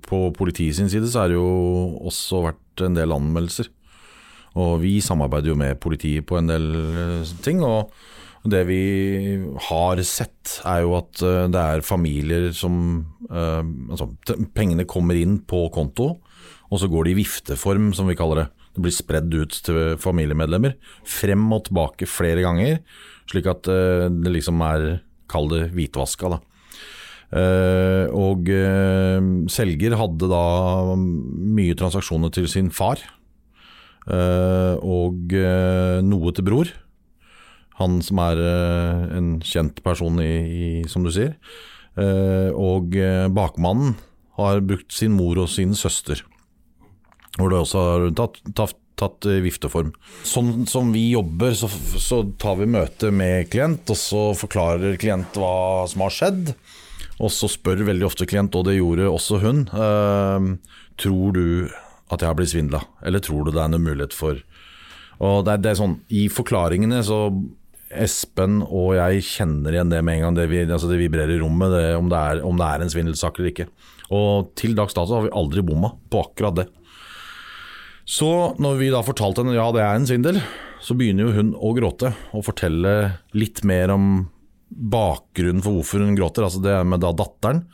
[0.05, 1.49] på politiets side så er det jo
[2.09, 3.69] også vært en del anmeldelser.
[4.59, 7.61] Og vi samarbeider jo med politiet på en del eh, ting.
[7.63, 7.91] Og
[8.51, 8.81] det vi
[9.69, 12.75] har sett er jo at eh, det er familier som
[13.29, 13.61] eh,
[13.91, 14.09] Altså,
[14.55, 16.17] pengene kommer inn på konto,
[16.71, 18.49] og så går de i vifteform, som vi kaller det.
[18.75, 20.77] Det blir spredd ut til familiemedlemmer.
[21.07, 22.79] Frem og tilbake flere ganger,
[23.27, 24.85] slik at det liksom er
[25.31, 26.37] Kall det hvitvaska, da.
[28.11, 28.49] Og
[29.51, 30.41] selger hadde da
[30.95, 32.99] mye transaksjoner til sin far,
[34.07, 36.71] og eh, noe til bror.
[37.81, 41.35] Han som er eh, en kjent person, i, i, som du sier.
[41.99, 43.95] Eh, og eh, bakmannen
[44.39, 46.23] har brukt sin mor og sin søster.
[47.37, 49.93] Hvor det også har tatt, tatt, tatt eh, vifteform.
[50.27, 55.39] Sånn som vi jobber, så, så tar vi møte med klient, og så forklarer klient
[55.39, 56.53] hva som har skjedd.
[57.21, 60.51] Og så spør veldig ofte klient, og det gjorde også hun, eh,
[61.01, 61.45] tror du
[62.11, 64.39] at jeg har blitt svindla, eller tror du det er noen mulighet for
[65.21, 67.23] Og det er, det er sånn, i forklaringene så
[67.91, 71.41] Espen og jeg kjenner igjen det med en gang, det, vi, altså det vibrerer i
[71.41, 73.65] rommet, det, om, det er, om det er en svindelsak eller ikke.
[74.15, 76.67] Og til dags dato har vi aldri bomma på akkurat det.
[78.07, 78.29] Så
[78.63, 80.39] når vi da fortalte henne ja, det er en svindel,
[80.81, 82.95] så begynner jo hun å gråte og fortelle
[83.37, 84.07] litt mer om
[84.71, 86.47] bakgrunnen for hvorfor hun gråter.
[86.47, 87.65] Altså det med da datteren,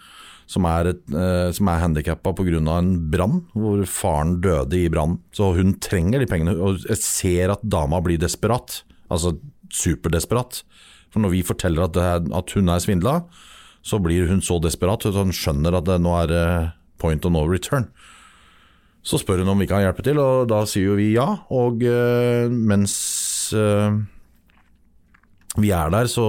[0.48, 2.62] som er, et, eh, som er handikappa pga.
[2.78, 5.20] en brann, hvor faren døde i brannen.
[5.32, 6.56] Så hun trenger de pengene.
[6.56, 9.38] Og jeg ser at dama blir desperat, altså
[9.70, 10.64] superdesperat.
[11.12, 13.22] For når vi forteller at, det er, at hun er svindla,
[13.84, 17.32] så blir hun så desperat at hun skjønner at det nå er eh, point of
[17.32, 17.90] no return.
[19.04, 21.28] Så spør hun om vi kan hjelpe til, og da sier jo vi ja.
[21.52, 24.00] Og eh, mens eh,
[25.60, 26.28] vi er der, så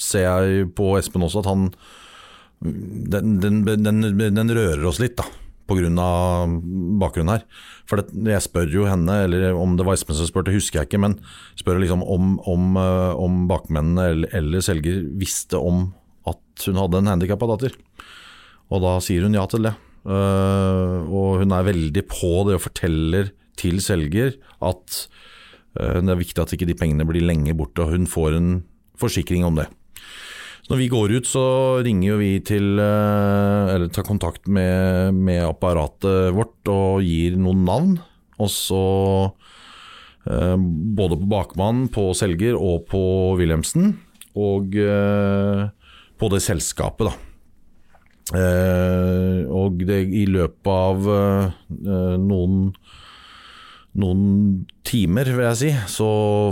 [0.00, 1.68] ser jeg på Espen også at han
[2.62, 4.02] Den, den, den,
[4.36, 5.26] den rører oss litt, da.
[5.66, 6.52] På grunn av
[7.00, 7.44] bakgrunnen her.
[7.88, 10.90] For det, jeg spør jo henne, eller om det var Espen som spurte, husker jeg
[10.90, 11.16] ikke, men
[11.58, 15.88] spør liksom om, om, eh, om bakmennene eller, eller selger visste om
[16.28, 17.78] at hun hadde en handikappa datter.
[18.72, 19.74] Og da sier hun ja til det.
[20.02, 23.28] Uh, og hun er veldig på det og forteller
[23.60, 24.96] til selger at
[25.78, 28.50] uh, det er viktig at ikke de pengene blir lenge borte, og hun får en
[28.98, 29.68] forsikring om det.
[30.72, 31.44] Når vi går ut, så
[31.84, 37.66] ringer jo vi til eh, Eller tar kontakt med, med apparatet vårt og gir noen
[37.68, 37.92] navn.
[38.40, 38.80] Og så
[40.24, 40.56] eh,
[40.96, 43.02] Både på bakmann, på selger og på
[43.36, 43.98] Wilhelmsen.
[44.32, 45.68] Og eh,
[46.16, 47.14] på det selskapet, da.
[48.32, 51.56] Eh, og det, i løpet av eh,
[52.16, 52.70] noen
[53.92, 54.22] noen
[54.88, 56.06] timer, vil jeg si, så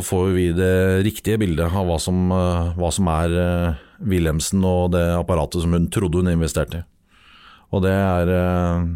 [0.04, 0.74] får vi det
[1.06, 3.32] riktige bildet av hva som, hva som er
[4.00, 6.86] Wilhelmsen og det apparatet som hun trodde hun investerte i.
[7.70, 8.86] Og det er eh,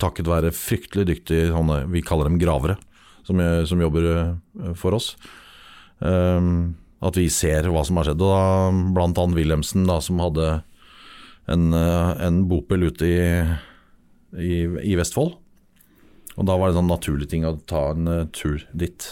[0.00, 2.76] takket være fryktelig dyktige sånne, vi kaller dem gravere,
[3.26, 5.14] som, som jobber eh, for oss.
[6.04, 6.50] Eh,
[7.04, 8.24] at vi ser hva som har skjedd.
[8.24, 8.44] Og da,
[8.96, 10.50] blant annet Wilhelmsen, da, som hadde
[11.52, 13.18] en, eh, en bopel ute i,
[14.40, 14.54] i,
[14.92, 15.36] i Vestfold.
[16.34, 19.06] Og da var det en sånn naturlig ting å ta en tur dit.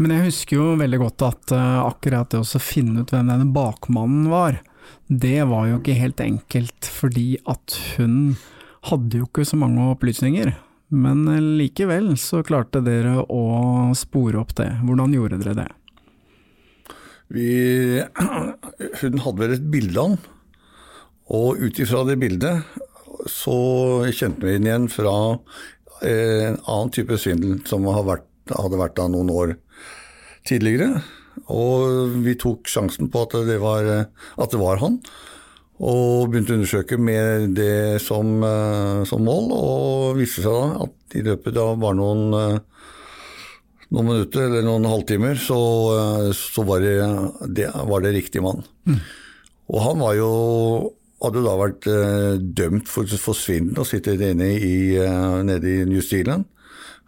[0.00, 3.50] Men jeg husker jo veldig godt at uh, akkurat det å finne ut hvem denne
[3.54, 4.60] bakmannen var,
[5.06, 8.34] det var jo ikke helt enkelt, fordi at hun
[8.88, 10.54] hadde jo ikke så mange opplysninger.
[10.90, 13.44] Men uh, likevel så klarte dere å
[13.98, 14.72] spore opp det.
[14.82, 15.70] Hvordan gjorde dere det?
[17.30, 17.48] Vi,
[19.02, 20.22] hun hadde vel et bilde av han,
[21.30, 22.64] og ut ifra det bildet
[23.30, 23.56] så
[24.14, 25.14] kjente vi den igjen fra
[26.02, 29.56] eh, en annen type svindel som har vært, hadde vært da noen år
[30.48, 31.02] tidligere.
[31.50, 34.98] Og vi tok sjansen på at det var, at det var han,
[35.80, 39.48] og begynte å undersøke med det som, eh, som mål.
[39.56, 42.58] Og viste seg da at i løpet av bare noen, eh,
[43.90, 45.60] noen minutter eller noen halvtimer, så,
[45.96, 48.62] eh, så var, det, det, var det riktig mann.
[48.86, 49.00] Mm.
[49.72, 51.84] Og han var jo hadde jo da vært
[52.56, 54.96] dømt for, for svindel og sittet inne i,
[55.44, 56.46] nede i New Zealand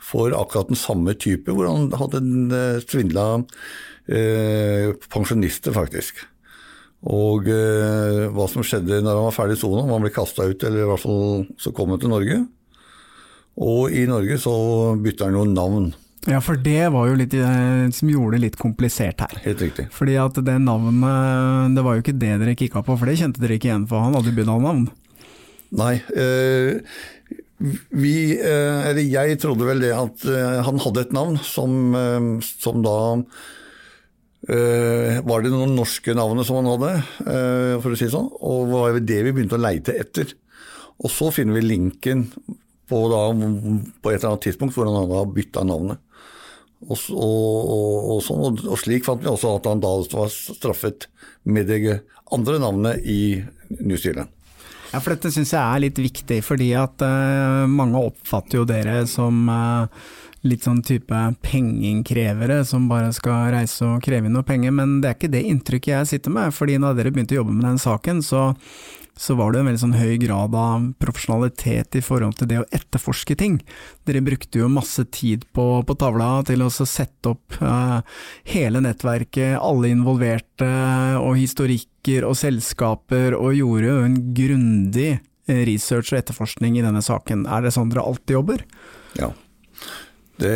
[0.03, 2.21] for akkurat den samme type, hvor han hadde
[2.59, 3.27] eh, svindla
[4.11, 6.25] eh, pensjonister, faktisk.
[7.03, 10.47] Og eh, hva som skjedde når han var ferdig i sona, om han ble kasta
[10.47, 12.39] ut, eller i hvert fall så kom han til Norge.
[13.63, 14.55] Og i Norge så
[15.03, 15.91] bytter han jo navn.
[16.31, 19.41] Ja, for det var jo litt eh, som gjorde det litt komplisert her.
[19.43, 19.89] Helt riktig.
[19.95, 23.43] Fordi at det navnet, det var jo ikke det dere kikka på, for det kjente
[23.43, 24.87] dere ikke igjen, for han hadde jo bytta navn.
[25.83, 25.95] Nei.
[26.15, 26.79] Eh,
[27.91, 32.31] vi, eh, eller jeg trodde vel det at eh, han hadde et navn som, eh,
[32.43, 32.99] som da
[34.43, 36.89] Var det noen norske navnet som han hadde,
[37.79, 38.27] for å si det sånn?
[38.43, 40.33] Og det var det vi begynte å leite etter.
[40.99, 42.25] Og så finner vi linken
[42.91, 46.03] på, da, på et eller annet tidspunkt hvor han hadde bytta navnet.
[46.83, 51.07] Og, og, og, sånn, og, slik fant vi også at han da var straffet
[51.47, 52.01] med det
[52.35, 53.23] andre navnet i
[53.79, 54.35] New Zealand.
[54.93, 59.07] Ja, for Dette syns jeg er litt viktig, fordi at uh, mange oppfatter jo dere
[59.09, 59.89] som uh,
[60.45, 65.09] litt sånn type pengeinnkrevere som bare skal reise og kreve inn noe penger, men det
[65.09, 66.53] er ikke det inntrykket jeg sitter med.
[66.53, 68.51] fordi når dere begynte å jobbe med den saken, så
[69.17, 72.69] så var det en veldig sånn høy grad av profesjonalitet i forhold til det å
[72.73, 73.59] etterforske ting.
[74.09, 78.01] Dere brukte jo masse tid på, på tavla til å sette opp uh,
[78.49, 80.71] hele nettverket, alle involverte,
[81.21, 85.11] og historikker og selskaper, og gjorde jo en grundig
[85.47, 87.47] research og etterforskning i denne saken.
[87.51, 88.65] Er det sånn dere alltid jobber?
[89.19, 89.33] Ja.
[90.41, 90.55] Det,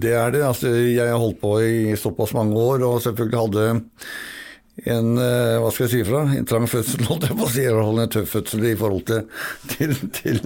[0.00, 0.44] det er det.
[0.46, 3.66] Altså, jeg har holdt på i såpass mange år, og selvfølgelig hadde
[4.88, 7.64] en eh, hva skal jeg si fra, en trang fødsel, holdt jeg på å si,
[7.68, 9.26] eller en tøff fødsel i forhold til,
[9.72, 10.40] til, til,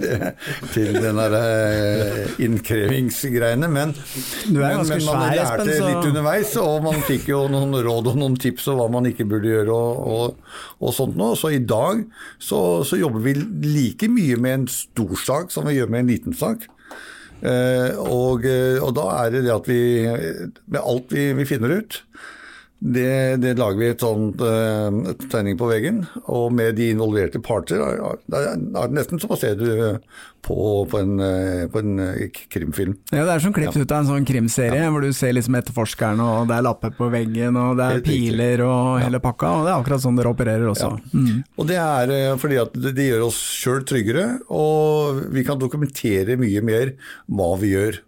[0.73, 3.69] til den der eh, innkrevingsgreiene.
[3.71, 3.93] Men,
[4.51, 8.37] men, men man lærte så- litt underveis, og man fikk jo noen råd og noen
[8.41, 11.37] tips om hva man ikke burde gjøre og, og, og sånt noe.
[11.39, 12.03] Så i dag
[12.41, 16.11] så, så jobber vi like mye med en stor sak som vi gjør med en
[16.15, 16.67] liten sak.
[17.45, 19.79] Eh, og, eh, og da er det det at vi,
[20.71, 21.99] med alt vi, vi finner ut,
[22.79, 27.39] det, det lager vi et sånt eh, et tegning på veggen, og med de involverte
[27.41, 27.79] parter.
[27.81, 30.01] er- Det er, nesten som å se det
[30.45, 32.97] på, på, en, eh, på en eh, krimfilm.
[33.11, 36.19] Ja, det er som klippet ut av en sånn krimserie, hvor du ser liksom etterforskeren,
[36.21, 38.31] og det er lapper på veggen, og det er Helt riktig.
[38.35, 40.91] piler og hele pakka, og det er akkurat sånn dere opererer også.
[41.15, 41.43] Mm.
[41.57, 45.57] Og det er eh, fordi at det, det gjør oss sjøl tryggere, og vi kan
[45.63, 46.93] dokumentere mye mer
[47.31, 48.03] hva vi gjør.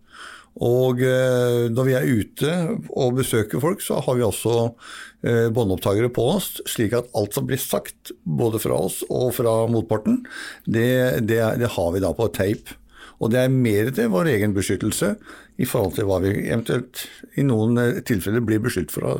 [0.63, 2.53] Og eh, når vi er ute
[2.89, 7.47] og besøker folk, så har vi også eh, båndopptakere på oss, slik at alt som
[7.49, 10.23] blir sagt, både fra oss og fra motparten,
[10.65, 12.79] det, det, det har vi da på tape.
[13.17, 15.15] Og det er mer til vår egen beskyttelse
[15.57, 17.01] i forhold til hva vi eventuelt
[17.37, 19.13] i noen eh, tilfeller blir beskyldt for å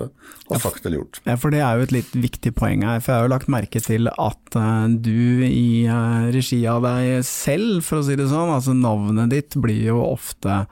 [0.50, 1.20] ha sagt eller gjort.
[1.30, 3.54] Ja, for det er jo et litt viktig poeng her, for jeg har jo lagt
[3.54, 4.58] merke til at
[5.06, 5.86] du i
[6.34, 10.64] regi av deg selv, for å si det sånn, altså navnet ditt blir jo ofte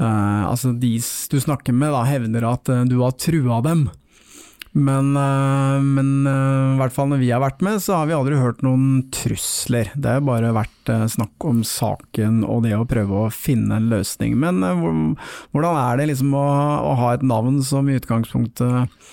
[0.00, 0.94] Altså de
[1.30, 3.88] du snakker med da hevder at eh, du har trua dem.
[4.72, 8.14] Men, eh, men eh, i hvert fall når vi har vært med, så har vi
[8.14, 9.90] aldri hørt noen trusler.
[9.98, 13.90] Det har bare vært eh, snakk om saken og det å prøve å finne en
[13.90, 14.36] løsning.
[14.38, 14.84] Men eh,
[15.50, 16.46] hvordan er det liksom å,
[16.86, 19.10] å ha et navn som i utgangspunktet eh,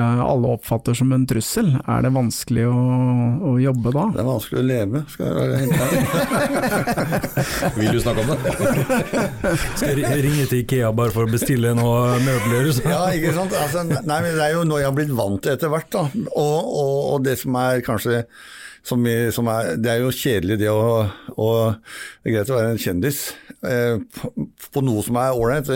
[0.00, 1.68] alle oppfatter som en trussel?
[1.86, 2.78] Er det vanskelig å,
[3.46, 4.06] å jobbe da?
[4.16, 6.02] Det er vanskelig å leve, skal jeg være helt ærlig.
[7.78, 8.38] Vil du snakke om det?
[9.76, 12.72] Skal jeg ringe til Ikea bare for å bestille noe møbler?
[12.82, 13.54] Ja, ikke sant.
[13.60, 15.90] Altså, nei, men det er jo noe jeg har blitt vant til etter hvert.
[15.94, 16.04] Da.
[16.34, 18.24] Og, og, og det som er kanskje
[18.84, 21.06] som, som er, Det er jo kjedelig det å,
[21.40, 23.22] å Det er greit å være en kjendis
[23.64, 24.32] eh, på,
[24.74, 25.70] på noe som er ålreit,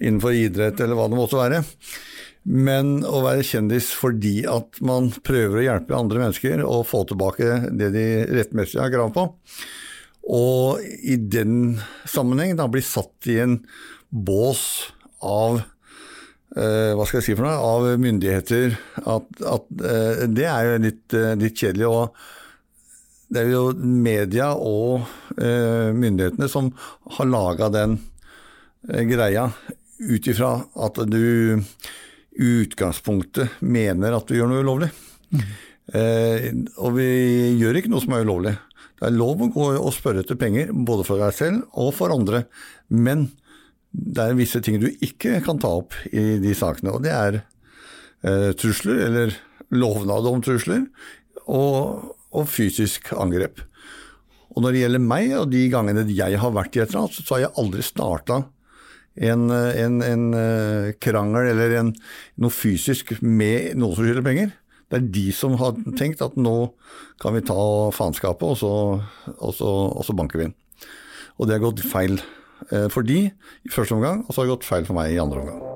[0.00, 1.62] innenfor idrett eller hva det måtte være.
[2.46, 7.72] Men å være kjendis fordi at man prøver å hjelpe andre mennesker og få tilbake
[7.74, 9.24] det de rettmessig har krav på,
[10.26, 13.60] og i den sammenheng da bli satt i en
[14.10, 14.62] bås
[15.22, 20.70] av eh, hva skal jeg si for noe, av myndigheter, at, at eh, det er
[20.70, 21.86] jo litt, eh, litt kjedelig.
[21.90, 25.06] og Det er jo media og
[25.38, 26.72] eh, myndighetene som
[27.18, 28.00] har laga den
[28.90, 29.48] eh, greia
[30.02, 31.22] ut ifra at du
[32.36, 34.90] utgangspunktet mener at du gjør noe ulovlig.
[35.94, 36.48] Eh,
[36.82, 37.08] og vi
[37.60, 38.56] gjør ikke noe som er ulovlig.
[38.96, 42.14] Det er lov å gå og spørre etter penger, både for deg selv og for
[42.14, 42.46] andre.
[42.88, 43.28] Men
[43.92, 47.38] det er visse ting du ikke kan ta opp i de sakene, og det er
[47.40, 49.36] eh, trusler, eller
[49.72, 50.86] lovnad om trusler,
[51.46, 53.62] og, og fysisk angrep.
[54.56, 57.20] Og når det gjelder meg, og de gangene jeg har vært i et eller annet,
[57.20, 58.42] så har jeg aldri starta
[59.16, 61.92] en, en, en eh, krangel eller en,
[62.42, 64.54] noe fysisk med noen som skylder penger.
[64.86, 66.56] Det er de som har tenkt at nå
[67.22, 67.58] kan vi ta
[67.96, 69.02] faenskapet, og,
[69.40, 70.58] og, og så banker vi inn.
[71.36, 72.20] Og det har gått feil
[72.70, 75.20] eh, for de i første omgang, og så har det gått feil for meg i
[75.22, 75.75] andre omgang.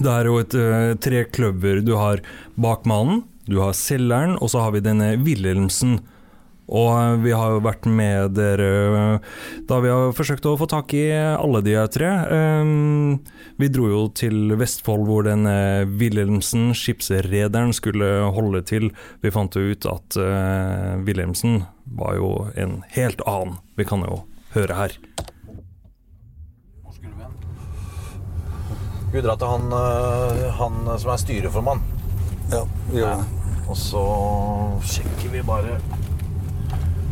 [0.00, 1.82] Det er jo et uh, tre kløver.
[1.86, 2.22] Du har
[2.60, 6.00] bakmannen, du har selgeren, og så har vi denne Wilhelmsen.
[6.72, 9.32] Og eh, vi har jo vært med dere eh,
[9.68, 12.10] da vi har forsøkt å få tak i alle de tre.
[13.60, 18.90] Vi dro jo til Vestfold hvor denne eh, Wilhelmsen, skipsrederen, skulle holde til.
[19.20, 20.18] Vi fant jo ut at
[21.04, 21.64] Wilhelmsen
[21.98, 23.58] var jo en helt annen.
[23.76, 24.22] Vi kan jo
[24.54, 24.96] høre her.
[29.14, 31.82] Vi dra til han, øh, han som er styreformann.
[32.50, 33.26] Ja, vi gjør det.
[33.70, 34.00] Og så
[34.84, 35.78] sjekker vi bare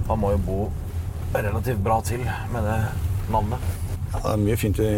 [0.09, 0.57] Han må jo bo
[1.35, 2.81] relativt bra til med det
[3.31, 3.59] navnet.
[4.13, 4.89] Ja, det er mye fint i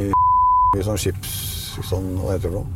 [0.74, 1.34] mye sånn skips...
[1.84, 2.72] Sånn, hva heter det for?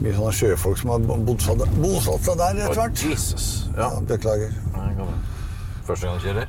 [0.00, 3.04] Mye sånne sjøfolk som har bosatt, bosatt seg der etter hvert.
[3.10, 3.50] Jesus.
[3.76, 4.56] Ja, beklager.
[4.78, 5.10] Nei,
[5.84, 6.48] Første gang du kjører?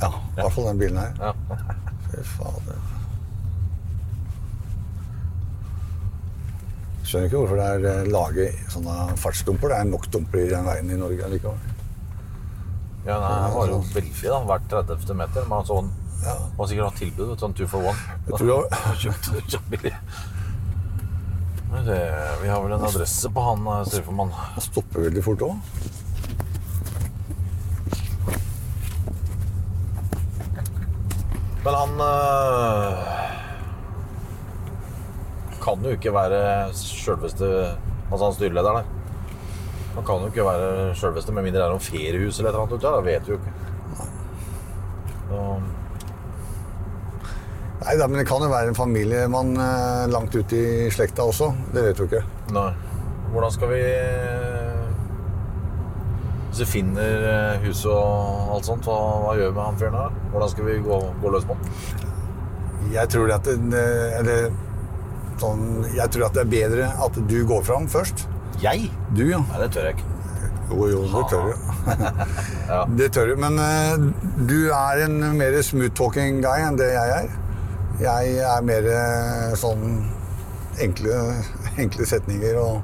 [0.00, 1.12] Ja, i hvert fall den bilen her.
[1.20, 1.60] Ja.
[2.08, 2.91] Fy fader.
[7.12, 9.68] Skjønner ikke hvorfor det er eh, laget sånne fartsdumper.
[9.68, 11.58] Det er nok dumper i den veien i Norge likevel.
[13.04, 15.12] Ja, nei, han var jo veldig da, hvert 30.
[15.18, 15.44] meter.
[15.50, 15.90] Men sånn,
[16.24, 18.16] han sikkert hatt tilbud, sånn two for one.
[18.30, 18.64] Jeg tror jeg...
[19.52, 19.76] Kjøpt
[21.84, 22.00] det,
[22.40, 24.08] Vi har vel en adresse på han eh.
[24.08, 24.32] Han
[24.64, 25.58] stopper veldig fort òg.
[31.62, 33.21] Men han øh,
[35.62, 36.42] kan jo ikke være
[36.76, 37.48] sjølveste
[38.12, 38.88] Altså han styrelederen der.
[39.94, 42.66] Han kan jo ikke være sjølveste med mindre det er noe feriehus eller et eller
[42.66, 42.82] annet.
[42.84, 43.54] Det vet vi jo ikke.
[45.30, 45.44] Så,
[47.82, 51.48] Nei da, men det kan jo være en familiemann eh, langt ute i slekta også.
[51.74, 52.22] Det vet du ikke.
[52.54, 52.70] nei.
[53.32, 53.80] Hvordan skal vi
[56.50, 60.18] Hvis vi finner øh, huset og alt sånt, hva, gjør vi med han fyren her?
[60.34, 61.70] Hvordan skal vi gå, gå løs på han?
[62.92, 63.86] Jeg tror det at det,
[64.18, 64.50] eller,
[65.40, 68.26] sånn, jeg tror at det er bedre at du går fram først.
[68.62, 68.90] Jeg?
[69.16, 69.40] Du, ja.
[69.50, 70.08] Nei, det tør jeg ikke.
[70.72, 71.54] Jo, jo, det tør du.
[72.98, 73.34] Det tør du.
[73.42, 77.34] Men uh, du er en mer smooth-talking guy enn det jeg er.
[78.02, 79.82] Jeg er mer eh, sånn
[80.82, 81.18] enkle,
[81.82, 82.80] enkle setninger og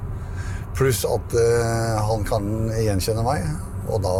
[0.77, 3.47] Pluss at uh, han kan gjenkjenne meg,
[3.89, 4.13] og da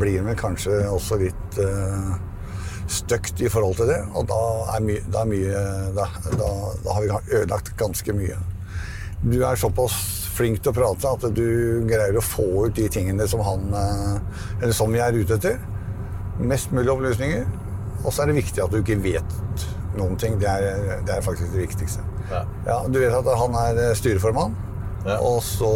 [0.00, 2.10] blir vi kanskje også litt uh,
[2.90, 4.00] støkt i forhold til det.
[4.14, 4.40] Og da
[4.74, 5.62] er, my, da, er mye,
[5.96, 6.08] da,
[6.40, 6.50] da,
[6.90, 8.38] har vi ødelagt ganske mye.
[9.24, 9.96] Du er såpass
[10.34, 14.40] flink til å prate at du greier å få ut de tingene som han eh,
[14.60, 15.60] Eller som vi er ute etter.
[16.42, 17.46] Mest mulig opplysninger.
[18.02, 19.38] Og så er det viktig at du ikke vet
[19.96, 20.36] noen ting.
[20.42, 22.04] Det er, det er faktisk det viktigste.
[22.30, 22.44] Ja.
[22.66, 24.54] Ja, du vet at han er styreformann,
[25.20, 25.70] og så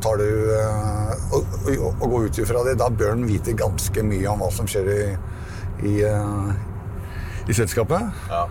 [0.00, 2.78] tar du eh, og, og, og går ut ifra det.
[2.80, 5.02] Da bør han vite ganske mye om hva som skjer i,
[5.86, 8.22] i, eh, i selskapet.
[8.30, 8.44] Ja.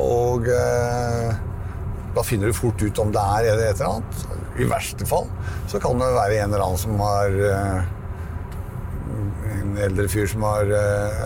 [0.00, 1.34] Og eh,
[2.14, 4.24] da finner du fort ut om det er et eller annet.
[4.54, 5.26] I verste fall
[5.66, 7.92] så kan det være en eller annen som har eh,
[9.54, 10.68] En eldre fyr som har,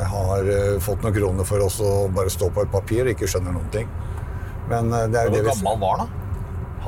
[0.09, 0.47] har
[0.81, 3.69] fått noen kroner for oss å bare stå på et papir og ikke skjønner noen
[3.75, 3.91] ting.
[4.71, 6.29] Men det er jo det Hvor gammel var han da?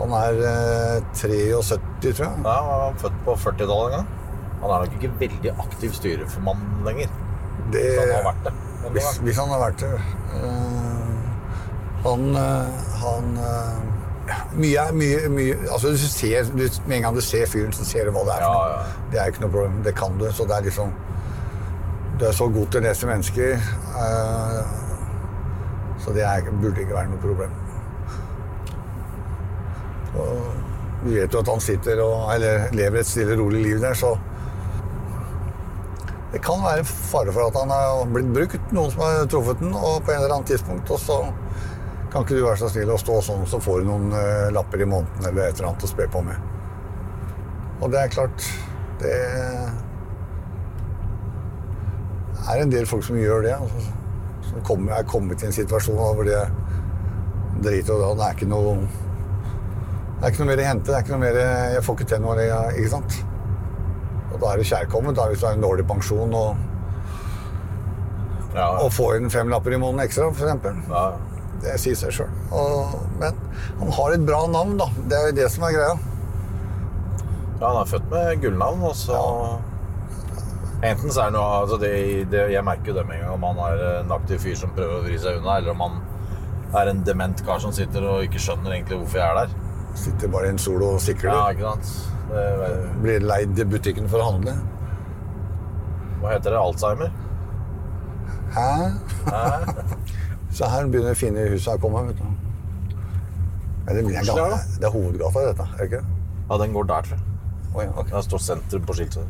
[0.01, 2.43] Han er eh, 73, tror jeg.
[2.45, 4.07] Ja, han var født på 40-tallet en gang.
[4.61, 7.13] Han er nok ikke veldig aktiv styreformann lenger.
[7.73, 8.53] Det, hvis han har vært det.
[8.83, 9.95] Men Hvis, hvis han har vært det.
[10.35, 10.91] Uh,
[12.01, 13.81] han eh, han eh,
[14.57, 18.09] mye, mye, mye altså du ser, du, Med en gang du ser fyren, så ser
[18.09, 18.45] du hva det er.
[18.47, 19.09] Ja, ja.
[19.13, 19.81] Det er ikke noe problem.
[19.85, 20.29] Det kan du.
[20.33, 20.95] Så det er liksom
[22.21, 23.67] Du er så god til å lese mennesker.
[23.97, 24.79] uh,
[26.01, 27.53] så det er, burde ikke være noe problem.
[30.17, 30.31] Og
[31.05, 34.15] du vet jo at han sitter og eller lever et stille, rolig liv der, så
[36.33, 39.75] det kan være fare for at han har blitt brukt, noen som har truffet den,
[39.75, 41.19] og på en eller annet tidspunkt, og så
[42.11, 44.83] kan ikke du være så snill å stå sånn, så får du noen uh, lapper
[44.83, 46.39] i måneden eller et eller annet å spe på med.
[47.81, 48.47] Og det er klart,
[49.01, 49.15] det
[52.51, 53.81] er en del folk som gjør det, altså,
[54.51, 56.43] som kommer, er kommet i en situasjon hvor det
[57.61, 58.75] driter og da, det er ikke noe
[60.21, 60.87] det er ikke noe mer å hente.
[60.91, 61.37] det er ikke noe mer,
[61.75, 63.21] Jeg får ikke til noe, ikke sant?
[64.41, 66.61] Da er det kjærkomment da, hvis du har en dårlig pensjon og,
[68.57, 71.27] og får inn fem lapper i måneden ekstra, f.eks.
[71.61, 72.31] Det sier seg sjøl.
[73.21, 73.37] Men
[73.83, 74.87] han har et bra navn, da.
[75.11, 75.99] Det er jo det som er greia.
[77.61, 79.19] Ja, han er født med gullnavn, og så
[80.81, 81.91] Enten så er noe altså det,
[82.33, 84.73] det, Jeg merker jo det med en gang om han er en aktiv fyr som
[84.73, 85.99] prøver å vri seg unna, eller om han
[86.81, 89.53] er en dement kar som sitter og ikke skjønner egentlig hvorfor jeg er der.
[90.01, 91.35] Sitter bare i en sol og sikler.
[91.35, 92.20] Ja, ikke sant?
[92.31, 92.45] Det,
[93.03, 94.55] Blir leid butikken for å handle.
[96.21, 96.61] hva heter det?
[96.61, 97.11] Alzheimer?
[98.55, 98.69] Hæ?
[99.31, 99.43] Hæ?
[100.57, 102.03] Så her begynner fine huset å komme.
[102.11, 102.27] vet du.
[103.87, 105.67] Ja, det, er, det er hovedgata, dette.
[105.75, 106.03] er det ikke?
[106.51, 107.27] Ja, den går der, tror jeg.
[107.75, 109.27] Oh, ja, Der står sentrum på skiltet.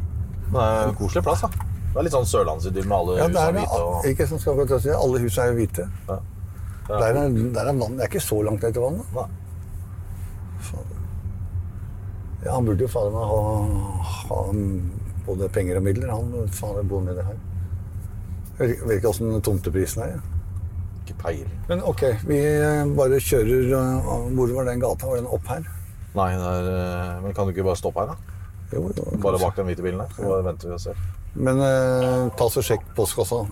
[0.50, 1.50] Det er en koselig plass, da.
[1.90, 4.68] Det er litt sånn sørlandsidyll med alle Ja, hus er hvite og ikke som skal
[4.80, 5.86] si, Alle hus er hvite.
[6.06, 7.14] Der, er,
[7.54, 7.96] der er vann.
[7.98, 9.04] Det er ikke så langt ned til vannet.
[10.70, 10.89] Fader.
[12.44, 13.40] Ja, han burde jo fader meg ha,
[14.24, 14.42] ha
[15.26, 16.12] både penger og midler.
[16.12, 17.40] Han fader bor nedi her.
[18.60, 20.14] Jeg vet ikke åssen tomteprisen er.
[20.16, 20.40] Ja.
[21.02, 21.46] Ikke peil.
[21.68, 25.08] Men ok, vi eh, bare kjører uh, Hvor var den gata?
[25.08, 25.64] Var den opp her?
[26.16, 28.36] Nei, det er, eh, men kan du ikke bare stoppe her, da?
[28.72, 31.02] Jo, jo, Bare bak den hvite bilen her, så bare venter vi og ser.
[31.34, 33.44] Men eh, ta så sjekk postkassa.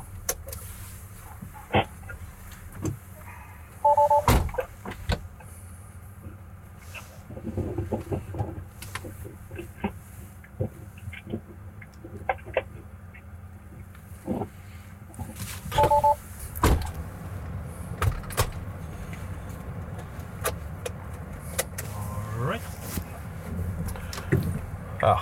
[25.01, 25.21] Ja.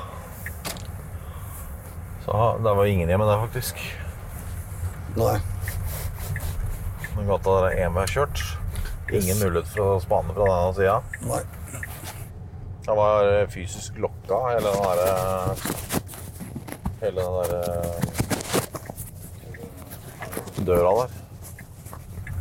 [2.25, 3.77] Så der var ingen hjemme der, faktisk.
[5.17, 5.41] Nei.
[7.17, 8.43] Den gata der er kjørt.
[9.09, 10.97] Ingen mulighet for å spane fra denne sida.
[11.25, 11.43] Nei.
[12.85, 15.13] Den var eh, fysisk lokka, hele den derre
[17.01, 17.63] Hele den derre
[20.67, 21.11] døra der.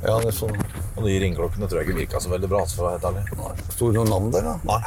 [0.05, 0.57] Ja, det er sånn.
[0.95, 3.07] Og de ringeklokkene tror jeg ikke virka så veldig bra, altså, for å være helt
[3.11, 3.24] ærlig.
[3.72, 4.55] Sto det noe navn der, da?
[4.68, 4.84] Nei.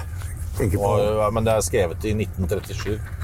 [0.58, 3.17] Var, men det er skrevet i 1937.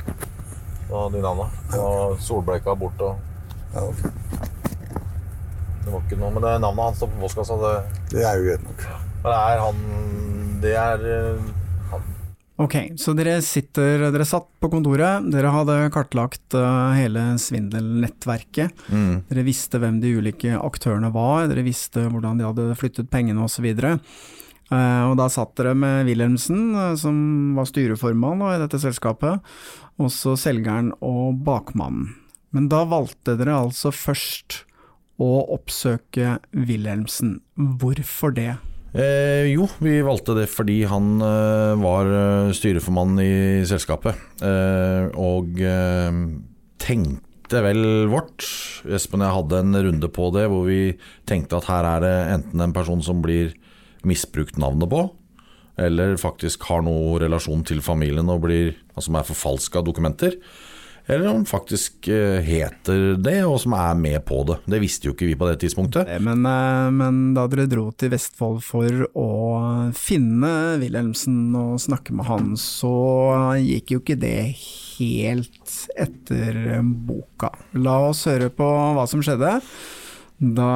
[1.14, 1.48] De navna.
[1.78, 3.18] Og solbleika bort og
[3.74, 4.10] Ja, okay.
[5.84, 7.58] Det var ikke noe Men det er navnet hans på postkassa.
[7.60, 7.74] Det,
[8.14, 8.86] Det er jo greit nok.
[9.24, 9.80] men det er han
[10.62, 11.48] Det er eh,
[11.90, 12.04] han.
[12.64, 18.84] Ok, så dere sitter, dere satt på kontoret, dere hadde kartlagt eh, hele svindelnettverket.
[18.94, 19.24] Mm.
[19.28, 23.66] Dere visste hvem de ulike aktørene var, dere visste hvordan de hadde flyttet pengene osv.
[24.74, 27.16] Uh, og da satt dere med Wilhelmsen, eh, som
[27.54, 29.44] var styreformann i dette selskapet,
[30.02, 32.10] også selgeren og bakmannen.
[32.54, 34.64] Men da valgte dere altså først
[35.22, 37.38] å oppsøke Wilhelmsen.
[37.54, 38.54] Hvorfor det?
[38.94, 43.34] Eh, jo, vi valgte det fordi han eh, var eh, styreformann i
[43.66, 44.18] selskapet.
[44.38, 46.20] Eh, og eh,
[46.82, 48.46] tenkte vel vårt.
[48.86, 50.80] Espen og jeg hadde en runde på det hvor vi
[51.26, 53.54] tenkte at her er det enten en person som blir
[54.08, 55.06] misbrukt navnet på,
[55.80, 60.38] eller faktisk har noe relasjon til familien og blir, altså som er forfalska dokumenter.
[61.06, 64.56] Eller om faktisk eh, heter det, og som er med på det.
[64.72, 66.08] Det visste jo ikke vi på det tidspunktet.
[66.24, 69.28] Men, eh, men da dere dro til Vestfold for å
[69.98, 72.94] finne Wilhelmsen og snakke med han, så
[73.60, 77.52] gikk jo ikke det helt etter boka.
[77.76, 79.58] La oss høre på hva som skjedde
[80.38, 80.70] da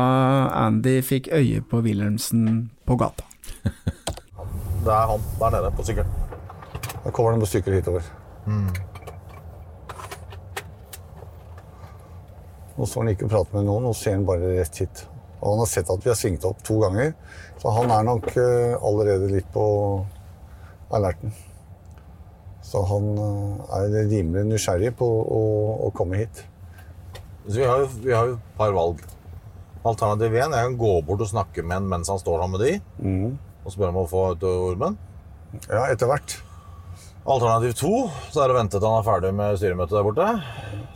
[0.67, 3.25] Andy fikk øye på Wilhelmsen på gata.
[4.85, 6.13] Det er han der nede på sykkelen.
[7.05, 8.05] Da kommer det noen stykker hitover.
[12.79, 15.03] Nå står han ikke og prater med noen, og ser han bare rett hit.
[15.41, 17.13] Og han har sett at vi har svingt opp to ganger,
[17.59, 19.65] så han er nok eh, allerede litt på
[20.95, 21.35] alerten.
[22.63, 25.43] Så han eh, er rimelig nysgjerrig på å,
[25.89, 26.45] å komme hit.
[27.49, 29.03] Så vi har jo vi har jo et par valg.
[29.87, 32.67] Alternativ 1 jeg kan gå bort og snakke med en mens han står sammen med
[32.67, 32.73] de,
[33.65, 34.97] og spørre om å få ut ormen.
[35.69, 36.35] Ja, etter hvert.
[37.29, 37.93] Alternativ 2
[38.33, 40.29] så er det å vente til han er ferdig med styremøtet der borte.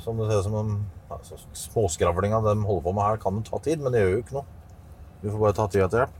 [0.02, 0.72] Som det ser ut som en
[1.12, 4.22] altså, Småskravlinga de holder på med her, kan jo ta tid, men det gjør jo
[4.24, 4.46] ikke noe.
[5.22, 6.18] Vi får bare ta tida til hjelp.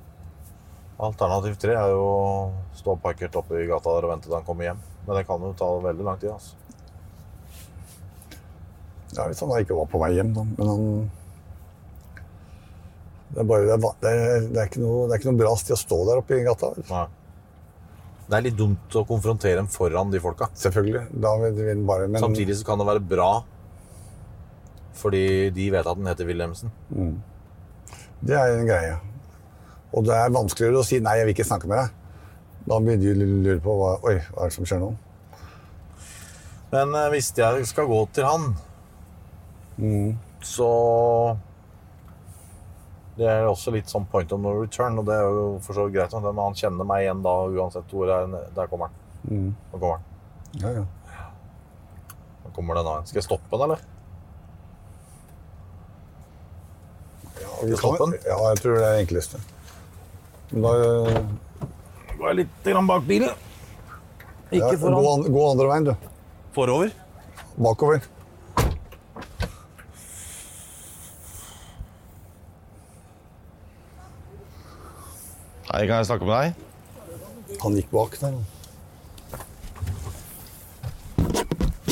[1.03, 4.45] Alternativ 3 er jo å stå parkert oppe i gata der og vente til han
[4.47, 4.83] kommer hjem.
[5.07, 6.31] Men det kan jo ta veldig lang tid.
[6.31, 6.55] altså.
[9.17, 10.45] Ja, Hvis han da ikke var på vei hjem, da.
[10.57, 11.11] Men han
[13.33, 15.75] Det er, bare, det er, det er, ikke, noe, det er ikke noe bra sted
[15.77, 16.73] å stå der oppe i gata.
[16.91, 17.07] Nei.
[18.29, 20.51] Det er litt dumt å konfrontere dem foran de folka.
[20.57, 21.07] Selvfølgelig.
[21.25, 23.33] Da vil vi bare, men, Samtidig så kan det være bra
[25.03, 26.71] fordi de vet at den heter Wilhelmsen.
[26.93, 27.15] Mm.
[28.23, 28.99] Det er en greie.
[29.97, 31.95] Og det er vanskeligere å si 'nei, jeg vil ikke snakke med deg'.
[32.69, 34.93] Da begynner de å lure på hva, Oi, hva er det som skjer nå?
[36.73, 38.45] Men eh, hvis jeg skal gå til han,
[40.47, 40.71] så
[43.17, 45.85] Det er også litt sånn point of no return, og det er jo for så
[45.87, 46.15] vidt greit.
[46.25, 48.47] Men han kjenner meg igjen da, uansett hvor jeg er.
[48.57, 49.01] Der kommer han.
[49.29, 49.51] Mm.
[49.73, 50.07] Nå kommer han.
[50.63, 50.85] Ja, ja.
[52.45, 53.05] Nå kommer den av.
[53.11, 53.85] Skal jeg stoppe den, eller?
[57.43, 58.17] Ja, vi stoppe den?
[58.27, 59.43] ja, jeg tror det er enkleste.
[60.53, 60.73] Men da
[62.29, 63.31] jeg litt grann bak bilen.
[64.53, 64.99] ja, Ikke foran.
[64.99, 66.11] gå, an, gå andre veien, du.
[66.57, 66.93] Forover.
[67.57, 68.05] Bakover.
[75.83, 77.57] Hei, kan jeg snakke med deg?
[77.59, 78.35] Han gikk bak der.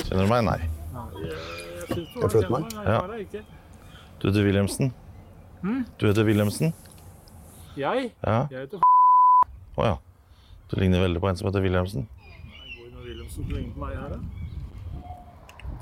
[0.05, 0.45] Kjenner du meg?
[0.47, 0.61] Nei.
[1.97, 2.69] Jeg flytter meg.
[2.87, 3.01] Ja.
[4.23, 4.93] Du heter Wilhelmsen?
[5.65, 5.83] Hm?
[5.99, 6.71] Du heter Wilhelmsen?
[7.75, 8.13] Jeg?
[8.23, 8.37] Ja.
[8.55, 8.79] Jeg heter
[9.75, 9.97] Å ja.
[10.71, 12.07] Du ligner veldig på en som heter Wilhelmsen.
[12.95, 15.09] Wilhelmsen som ligner på meg her, da?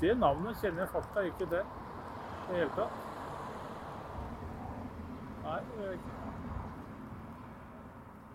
[0.01, 3.05] Det navnet kjenner jeg fakta ikke det i det hele tatt.
[5.45, 6.18] Nei, det gjør jeg ikke.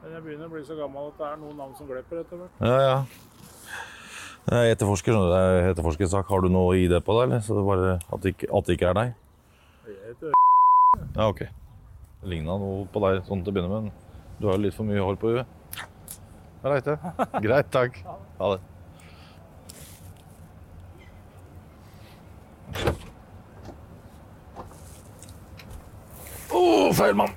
[0.05, 2.37] Men jeg begynner å bli så gammel at det er noen navn som glipper etter
[2.37, 2.59] hvert.
[2.61, 2.97] Ja, ja.
[4.53, 5.17] Jeg etterforsker.
[5.17, 6.29] Det er etterforskersak.
[6.29, 7.41] Har du noe ID på deg, eller?
[7.41, 9.15] Så det er bare at det ikke, at det ikke er deg?
[9.89, 10.37] Jeg heter
[11.17, 11.41] Ja, ok.
[12.21, 14.77] Det ligna noe på deg sånn til å begynne med, men du har jo litt
[14.77, 15.81] for mye hår på huet.
[16.61, 17.41] Greit, det.
[17.49, 17.97] Greit, takk.
[18.05, 18.61] Ha det.
[26.53, 27.37] Å, feil mann!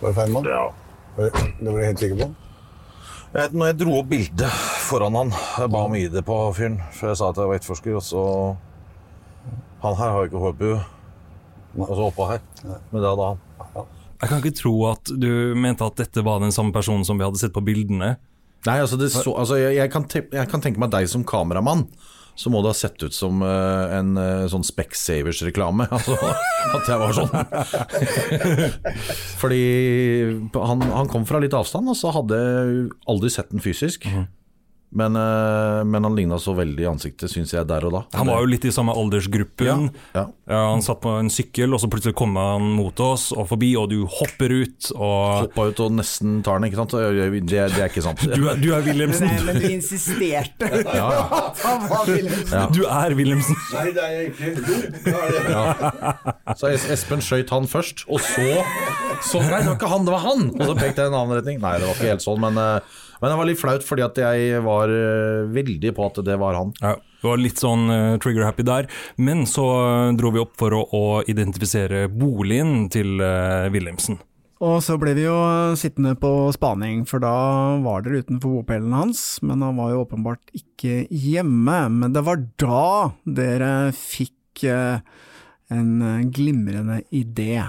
[0.00, 0.52] Var det feil mann?
[0.52, 0.68] Ja.
[1.16, 2.28] Det, det var du helt sikker på?
[3.34, 7.10] Jeg, når jeg dro opp bildet foran han, jeg ba om ID på fyren, for
[7.10, 8.24] jeg sa at jeg var etterforsker, og så
[9.84, 10.76] Han her har jo ikke hårbue.
[11.76, 12.38] Og så oppå her.
[12.64, 13.88] Men det hadde han.
[14.22, 17.26] Jeg kan ikke tro at du mente at dette var den samme personen som vi
[17.26, 18.14] hadde sett på bildene.
[18.64, 21.26] Nei, altså, det så, altså jeg, jeg, kan te, jeg kan tenke meg deg som
[21.28, 21.84] kameramann.
[22.34, 25.86] Så må det ha sett ut som eh, en eh, sånn Specsavers-reklame.
[25.94, 26.16] Altså,
[26.74, 27.30] at jeg var sånn.
[29.42, 29.60] Fordi
[30.56, 34.08] han, han kom fra litt avstand, og så hadde jeg aldri sett den fysisk.
[34.94, 38.02] Men, eh, men han ligna så veldig i ansiktet, syns jeg, der og da.
[38.14, 39.88] Han var jo litt i samme aldersgruppen.
[40.14, 43.46] Ja, Ja, han satt på en sykkel, og så plutselig kom han mot oss og
[43.48, 46.92] forbi, og du hopper ut og Hoppa ut og nesten tar den, ikke sant?
[46.94, 48.20] Det, det er ikke sant.
[48.28, 49.26] Du er, du er Wilhelmsen.
[49.30, 50.68] Nei, men du insisterte
[51.00, 51.08] Ja,
[52.52, 52.66] ja.
[52.70, 53.56] Du er Wilhelmsen.
[53.72, 54.52] Nei, det er jeg ikke.
[55.48, 56.54] Ja.
[56.60, 58.44] Så Espen skøyt han først, og så,
[59.24, 60.46] så Nei, det var ikke han, det var han!
[60.54, 61.60] Og så pekte jeg i en annen retning.
[61.64, 64.18] Nei, det var ikke helt sånn, men, eh, men det var litt flaut fordi at
[64.20, 66.74] jeg var eh, veldig på at det var han.
[66.82, 68.88] Ja, det var litt sånn eh, trigger-happy der.
[69.16, 74.20] Men så eh, dro vi opp for å, å identifisere boligen til uh, Wilhelmsen.
[74.60, 75.38] Og så ble vi jo
[75.80, 77.32] sittende på spaning, for da
[77.80, 81.80] var dere utenfor bopelen hans, men han var jo åpenbart ikke hjemme.
[81.96, 82.84] Men det var da
[83.24, 87.64] dere fikk en glimrende idé.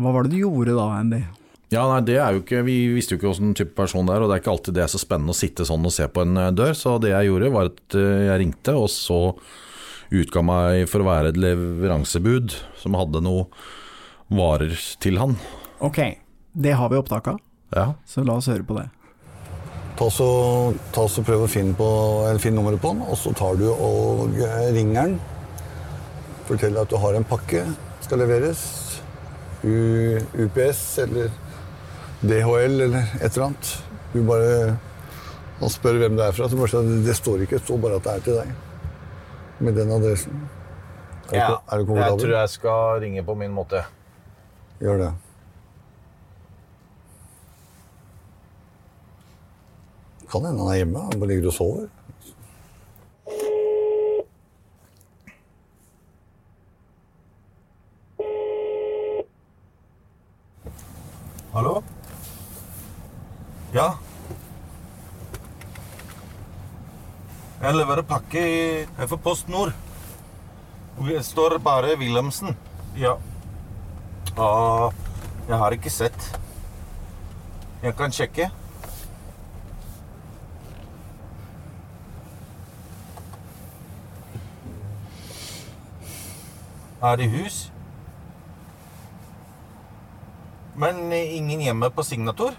[0.00, 1.26] Hva var det du gjorde da, Andy?
[1.74, 4.22] Ja, nei, det er jo ikke, Vi visste jo ikke hvilken type person det er,
[4.22, 6.22] og det er ikke alltid det er så spennende å sitte sånn og se på
[6.22, 6.74] en eh, dør.
[6.78, 9.18] Så det jeg gjorde, var at eh, jeg ringte, og så
[10.14, 13.48] utga meg for å være et leveransebud som hadde noe
[14.30, 15.34] varer til han.
[15.82, 15.98] Ok,
[16.54, 17.40] det har vi opptak av,
[17.74, 17.88] Ja.
[18.06, 18.86] så la oss høre på det.
[19.96, 20.28] Ta så,
[20.92, 21.86] ta så Prøv å finne, på,
[22.28, 25.18] eller finne nummeret på den, og så tar du og eh, ringer den.
[26.46, 27.64] Forteller at du har en pakke,
[28.04, 28.60] skal leveres.
[29.64, 31.32] U, UPS eller
[32.22, 33.72] DHL eller et eller annet.
[34.14, 34.76] Du bare
[35.60, 37.96] Han spør hvem det er fra, så bare sier det står ikke, det står bare
[37.96, 38.50] at det er til deg.
[39.64, 40.42] Med den adressen.
[41.32, 42.30] Er, du, ko- er du komfortabel?
[42.36, 43.80] jeg skal ringe på min måte.
[44.80, 45.12] Gjør det.
[50.30, 51.06] Kan hende han er hjemme.
[51.08, 51.88] Han bare ligger og sover.
[61.52, 61.82] Hallo?
[63.76, 63.90] Ja?
[67.60, 69.74] Jeg leverer pakke i får Post Nord.
[71.04, 72.56] Det står bare Wilhelmsen.
[72.96, 73.18] Ja.
[74.40, 74.94] Og
[75.48, 76.38] jeg har ikke sett.
[77.82, 78.48] Jeg kan sjekke.
[87.02, 87.66] Er det hus?
[90.76, 92.56] Men ingen hjemme på signatur?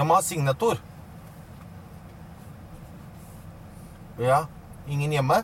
[0.00, 0.78] Jeg må ha signatur.
[4.16, 4.46] Ja,
[4.88, 5.42] ingen hjemme?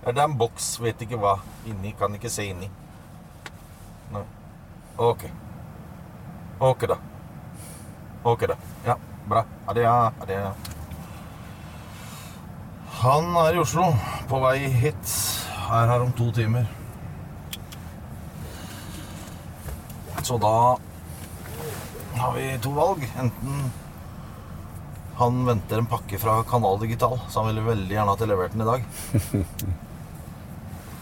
[0.00, 1.34] Ja, det er en boks, vet ikke hva.
[1.68, 2.70] Inni, kan ikke se inni.
[4.14, 4.22] Nei.
[4.96, 5.26] Ok.
[6.70, 6.96] Ok da.
[8.32, 8.56] Ok da.
[8.88, 8.96] Ja,
[9.28, 9.44] bra.
[9.76, 10.54] Det, ja.
[13.02, 13.90] Han er i Oslo,
[14.32, 15.14] på vei hit.
[15.68, 16.64] Er her om to timer.
[20.24, 20.56] Så da
[22.24, 23.04] har vi to valg.
[23.20, 23.64] Enten
[25.14, 28.64] han venter en pakke fra Kanal Digital, så han ville veldig gjerne hatt levert den
[28.64, 28.86] i dag.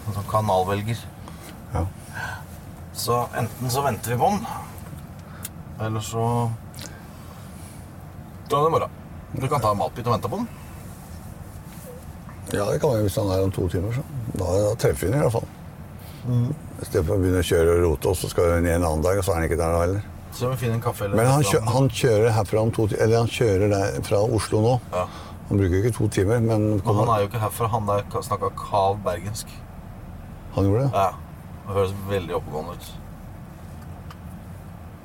[0.03, 0.99] Altså kanalvelger.
[1.73, 1.85] Ja.
[2.93, 4.41] Så enten så venter vi på den,
[5.87, 6.25] eller så
[8.51, 8.99] drar vi i morgen.
[9.33, 10.49] Du kan ta en matbit og vente på den.
[12.53, 13.95] Ja, det kan vi hvis han er om to timer.
[13.95, 14.03] Så.
[14.35, 15.49] Da, da treffer vi den i hvert fall.
[16.83, 19.07] Stedet for å begynne å kjøre og rote, og så skal hun ned en annen
[19.07, 20.12] dag, og så er han ikke der da heller.
[20.33, 23.03] Så vi finner en kaffe eller Men han, kjø, han kjører herfra om to timer
[23.05, 24.73] Eller han kjører der fra Oslo nå.
[24.95, 25.05] Ja.
[25.49, 27.69] Han bruker ikke to timer, men Men han er jo ikke herfra.
[27.75, 29.51] Han der snakka kav bergensk.
[30.55, 30.91] Han gjorde det?
[30.95, 31.11] Ja.
[31.67, 32.93] Det høres veldig oppegående ut.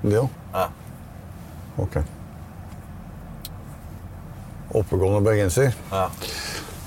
[0.01, 0.29] Det òg?
[0.53, 0.67] Ja.
[1.77, 1.97] Ok.
[4.77, 5.75] Oppegående bergenser?
[5.91, 6.07] Ja.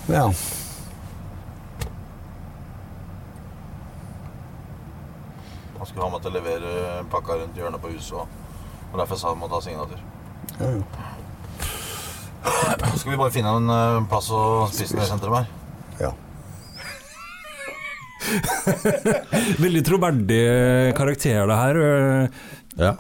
[0.09, 0.25] Ja.
[5.91, 6.75] Skulle ha meg til å levere
[7.13, 8.17] pakka rundt hjørnet på huset.
[8.17, 8.27] Og,
[8.91, 10.01] og derfor sa han å ta signatur.
[10.61, 10.83] Ja, ja.
[12.97, 15.51] Skal vi bare finne en eh, plass å spise ned i sentrum her.
[16.01, 16.15] Ja.
[19.65, 20.41] Veldig troverdig
[20.97, 21.79] karakter, det her.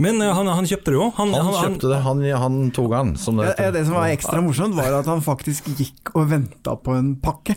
[0.03, 1.09] Men eh, han, han kjøpte det jo.
[1.17, 2.01] Han, Han kjøpte det.
[2.05, 5.09] Han, han tok han, som det Ja, ja, det som var ekstra morsomt, var at
[5.11, 7.57] han faktisk gikk og venta på en pakke.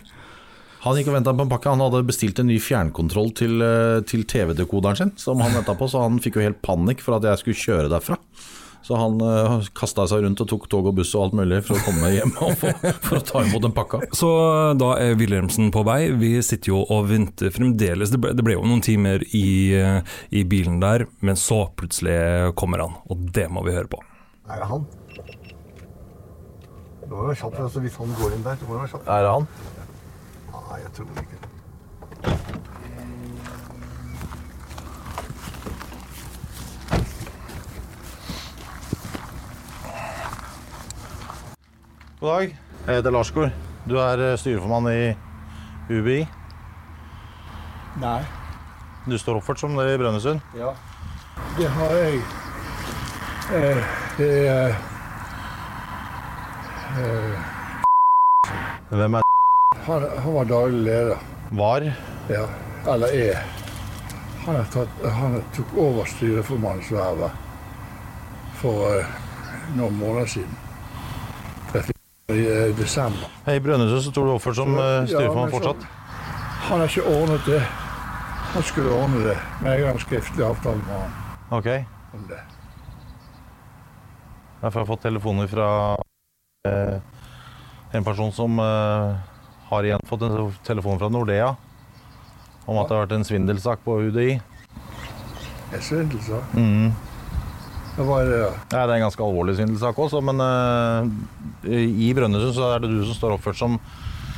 [0.83, 1.71] Han gikk og venta på en pakke.
[1.71, 5.87] Han hadde bestilt en ny fjernkontroll til, eh, til TV-dekoderen sin, som han venta på,
[5.87, 8.19] så han fikk jo helt panikk for at jeg skulle kjøre derfra.
[8.83, 11.79] Så han uh, kasta seg rundt og tok tog og buss og alt mulig for
[11.79, 12.75] å komme hjem og for,
[13.05, 14.01] for å ta imot den pakka.
[14.11, 14.27] Så
[14.75, 16.11] da er Wilhelmsen på vei.
[16.19, 18.11] Vi sitter jo og venter fremdeles.
[18.11, 22.51] Det ble, det ble jo noen timer i, eh, i bilen der, men så plutselig
[22.59, 24.01] kommer han, og det må vi høre på.
[24.51, 24.83] Er det han?
[26.99, 28.59] Det må være kjapt, altså, hvis han går inn der.
[28.59, 29.07] Det må være kjapt.
[29.07, 29.47] Er det han?
[30.73, 31.49] Nei, jeg tror ikke det.
[42.19, 42.57] God dag.
[42.87, 43.51] Jeg heter Larsgaard.
[43.89, 45.13] Du er eh, styreformann i
[45.93, 46.27] UBI.
[48.01, 48.21] Nei.
[49.05, 50.41] Du står oppført som det i Brønnøysund.
[50.57, 50.71] Ja.
[51.59, 52.23] Det har jeg.
[53.59, 53.83] Eh,
[54.17, 54.73] det er
[56.97, 57.37] eh,
[58.89, 59.22] Hvem er
[59.85, 61.17] han, han var daglig leder.
[61.51, 61.85] Var?
[62.29, 62.45] Ja.
[62.93, 63.41] Eller er.
[64.45, 67.31] Han, har tatt, han tok over styreformannsvervet
[68.59, 69.13] for eh,
[69.77, 70.59] noen måneder siden.
[72.33, 73.27] I eh, desember.
[73.51, 75.87] I Brønnøysund så står du oppført som eh, styreformann Ja, så- fortsatt.
[76.63, 77.61] Han har ikke ordnet det.
[78.53, 81.11] Han skulle ordne det, men jeg har en skriftlig avtale med han
[81.57, 81.67] Ok.
[82.13, 82.39] om det.
[84.61, 85.67] Derfor har jeg fått telefoner fra
[86.67, 86.99] eh,
[87.93, 89.15] en person som eh,
[89.73, 91.53] har igjen fått en telefon fra Nordea
[92.63, 94.37] om at det har vært en svindelsak på UDI.
[95.73, 96.53] En svindelsak?
[96.55, 96.93] Mm.
[97.93, 98.47] Det, da?
[98.71, 101.03] Ja, det er en ganske alvorlig svindelsak også, men uh,
[101.69, 103.77] i Brønnøysund så er det du som står oppført som,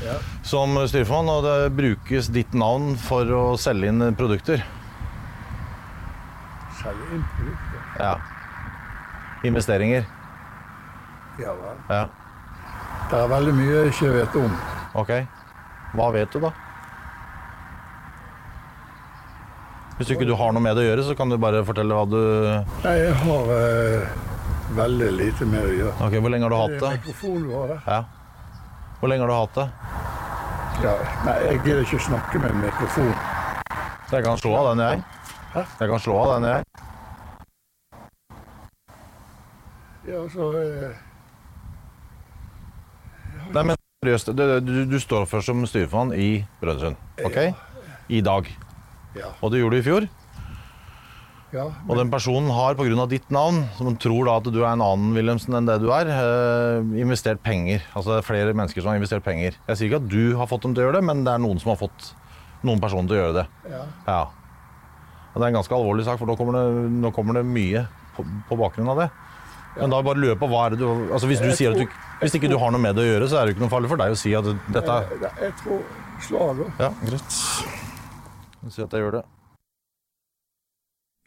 [0.03, 0.17] Ja.
[0.43, 4.65] som styreformann, og det brukes ditt navn for å selge inn produkter.
[6.81, 7.87] Selge inn produkter?
[8.01, 8.15] Ja.
[9.47, 10.03] Investeringer.
[11.39, 11.81] Ja vel.
[11.91, 12.03] Ja.
[13.05, 14.53] Det er veldig mye jeg ikke vet om.
[14.97, 15.11] Ok.
[15.95, 16.49] Hva vet du, da?
[19.95, 22.03] Hvis ikke du har noe med det å gjøre, så kan du bare fortelle hva
[22.09, 22.17] du
[22.83, 24.17] Nei, jeg har eh,
[24.75, 25.93] veldig lite med å gjøre.
[26.07, 26.91] Ok, Hvor lenge har du hatt det?
[26.97, 27.79] Mikrofonen mikrofon der?
[27.87, 28.01] Ja.
[28.99, 29.67] Hvor lenge har du hatt det?
[30.83, 33.13] Ja, nei, jeg gidder ikke å snakke med mikrofon.
[34.11, 35.05] Jeg kan slå av den, jeg.
[35.55, 36.61] Jeg kan slå av den, jeg.
[40.09, 41.04] Ja, så eh,
[43.53, 46.29] Nei, men seriøst, du, du, du står først som styreformann i
[46.61, 47.39] Brønnøysund, ok?
[48.09, 48.49] I dag.
[49.15, 49.31] Ja.
[49.41, 50.07] Og det gjorde du i fjor.
[51.55, 53.05] Ja, Og den personen har pga.
[53.07, 56.09] ditt navn, som tror da at du er en annen Wilhelmsen enn det du er,
[56.11, 57.81] eh, investert penger.
[57.95, 59.55] Altså det er flere mennesker som har investert penger.
[59.69, 61.39] Jeg sier ikke at du har fått dem til å gjøre det, men det er
[61.39, 62.09] noen som har fått
[62.65, 63.45] noen personer til å gjøre det.
[63.71, 63.83] Ja.
[64.09, 64.19] Ja.
[65.31, 67.85] Og det er en ganske alvorlig sak, for nå kommer det, nå kommer det mye
[68.17, 69.09] på, på bakgrunn av det.
[69.75, 71.79] Men da bare lurer på hva er det du Altså Hvis du Jeg sier at
[71.81, 71.85] du,
[72.21, 73.89] hvis ikke du har noe med det å gjøre, så er det ikke noe farlig
[73.91, 75.81] for deg å si at dette er Eh, Jeg tror
[76.23, 76.67] slaget.
[76.79, 77.31] Ja, greit.
[78.71, 79.25] Si at jeg gjør det.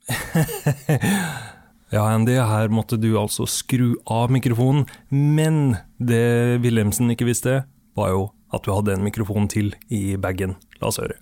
[1.88, 7.54] Ja, Andy, her måtte du altså skru av mikrofonen, men det Wilhelmsen ikke visste,
[7.96, 10.52] var jo at du hadde en mikrofon til i bagen.
[10.82, 11.16] La oss høre.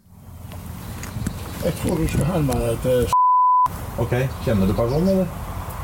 [1.63, 3.07] Jeg tror du skal henvende deg til
[4.03, 5.31] Ok, Kjenner du personen, eller?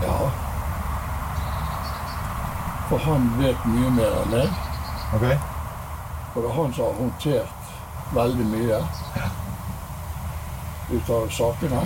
[0.03, 0.17] Ja.
[2.93, 4.57] For han vet mye mer enn meg.
[5.17, 5.37] Okay.
[6.35, 7.71] For det er han som har håndtert
[8.13, 8.81] veldig mye
[10.93, 11.83] ut av sakene.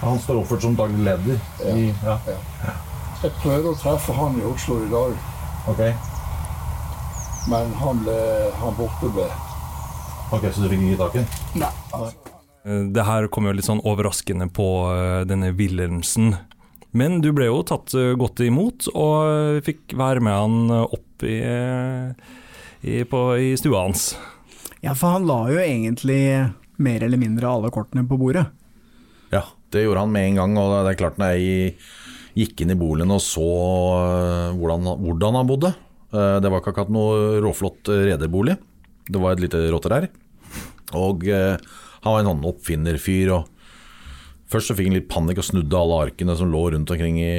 [0.00, 1.38] Han står oppført som daglig leder
[1.74, 2.16] i ja.
[3.22, 5.14] Jeg prøvde å treffe han i Oslo i dag,
[5.68, 5.92] Okay.
[7.50, 8.14] men han ble
[8.60, 9.26] han borte ble.
[10.32, 11.24] ok, så du fikk ikke tak i?
[11.60, 11.70] Nei.
[12.64, 16.36] Eh, Det her kom jo litt sånn overraskende på eh, denne Wilhelmsen.
[16.96, 20.96] Men du ble jo tatt eh, godt imot, og eh, fikk være med han eh,
[20.96, 21.38] opp i,
[22.86, 24.12] i, på, i stua hans.
[24.80, 26.20] Ja, for han la jo egentlig
[26.78, 28.46] mer eller mindre alle kortene på bordet.
[29.34, 29.42] Ja,
[29.74, 30.54] det gjorde han med en gang.
[30.62, 31.74] Og det er klart når jeg
[32.38, 33.44] gikk inn i boligen og så
[34.54, 35.72] hvordan, hvordan han bodde,
[36.14, 38.54] Det var ikke akkurat noe råflott rederbolig.
[39.10, 40.06] Det var et lite rotterær.
[40.96, 41.56] Og eh,
[42.04, 43.32] han var en sånn oppfinnerfyr.
[43.36, 43.54] og
[44.48, 47.32] Først så fikk han litt panikk og snudde alle arkene som lå rundt omkring i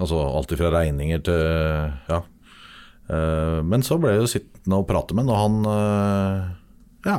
[0.00, 1.42] Altså alt fra regninger til
[2.08, 2.22] Ja.
[3.12, 7.18] Eh, Men så ble jeg jo sittende og prate med ham, og han eh, Ja.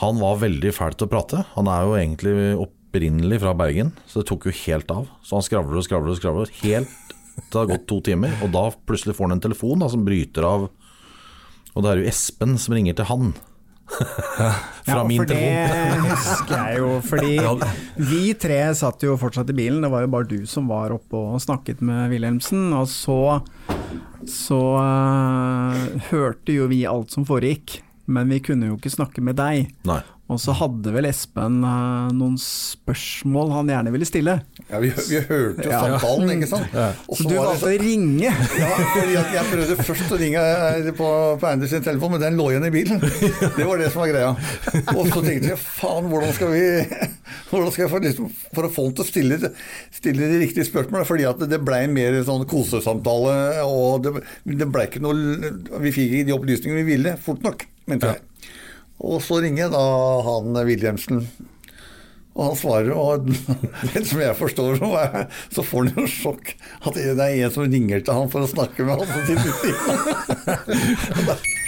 [0.00, 1.44] Han var veldig fæl til å prate.
[1.58, 5.10] Han er jo egentlig opprinnelig fra Bergen, så det tok jo helt av.
[5.20, 6.88] Så han skravler og skravler og skravler helt
[7.36, 10.04] til det har gått to timer, og da plutselig får han en telefon da, som
[10.06, 10.66] bryter av.
[11.74, 13.30] Og det er jo Espen som ringer til han.
[13.90, 17.34] Fra ja, min for det husker jeg jo, fordi
[18.10, 19.82] vi tre satt jo fortsatt i bilen.
[19.84, 22.70] Det var jo bare du som var oppe og snakket med Wilhelmsen.
[22.76, 23.20] Og så,
[24.30, 27.80] så uh, hørte jo vi alt som foregikk,
[28.10, 29.70] men vi kunne jo ikke snakke med deg.
[29.88, 30.00] Nei.
[30.30, 34.36] Og så hadde vel Espen øh, noen spørsmål han gjerne ville stille.
[34.70, 35.80] Ja, vi, vi hørte jo Ja.
[35.82, 36.70] samtalen, ikke sant.
[36.76, 36.84] Ja.
[37.08, 38.30] Så du var valgte å ringe?
[38.60, 38.68] Ja,
[39.10, 41.08] jeg, jeg prøvde først å ringe eh, på,
[41.42, 43.02] på Anders sin telefon, men den lå igjen i bilen.
[43.02, 44.30] Det var det som var greia.
[44.94, 46.62] Og så tenkte jeg faen, hvordan skal vi
[47.50, 49.40] hvordan skal jeg få, liksom, For å få han til å stille,
[49.94, 51.08] stille de riktige spørsmålene.
[51.10, 54.14] Fordi at det blei mer sånn kosesamtale, og det,
[54.62, 58.26] det blei ikke noe Vi fikk ikke de opplysningene vi ville, fort nok, mente jeg.
[59.00, 59.84] Og så ringer jeg da
[60.26, 61.22] han Wilhelmsen.
[62.36, 63.26] Og han svarer, og
[63.94, 64.76] det som jeg forstår,
[65.50, 66.52] så får han jo sjokk
[66.86, 69.08] at det er en som ringer til han for å snakke med han.
[69.10, 69.74] som sitter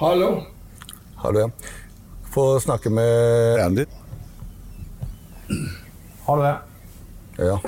[0.00, 0.28] Hallo?
[1.20, 1.48] Hallo, ja.
[2.32, 3.84] Få snakke med Andy.
[6.24, 6.56] Hallo, ja.
[7.36, 7.58] Ja.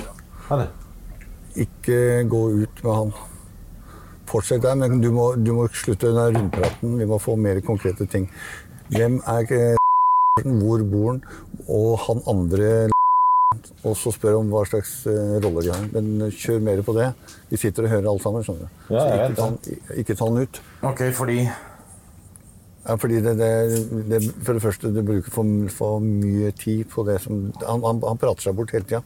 [1.55, 3.13] Ikke gå ut med han.
[4.33, 6.97] Fortsett der, men du må, du må slutte den rundpraten.
[6.97, 8.25] Vi må få mer konkrete ting.
[8.93, 9.77] Hvem er eh,
[10.57, 11.21] hvor bor han,
[11.69, 12.71] og han andre
[13.83, 15.83] og så spør om hva slags eh, roller de har.
[15.93, 17.11] Men eh, kjør mer på det.
[17.51, 18.81] Vi sitter og hører alt sammen, skjønner du.
[18.95, 20.59] Ja, så ikke, ta, den- ikke ta den ut.
[20.89, 21.37] Ok, fordi
[22.83, 23.51] Ja, fordi det, det,
[24.09, 28.01] det, For det første, du bruker for, for mye tid på det som Han, han,
[28.03, 28.99] han prater seg bort hele tida.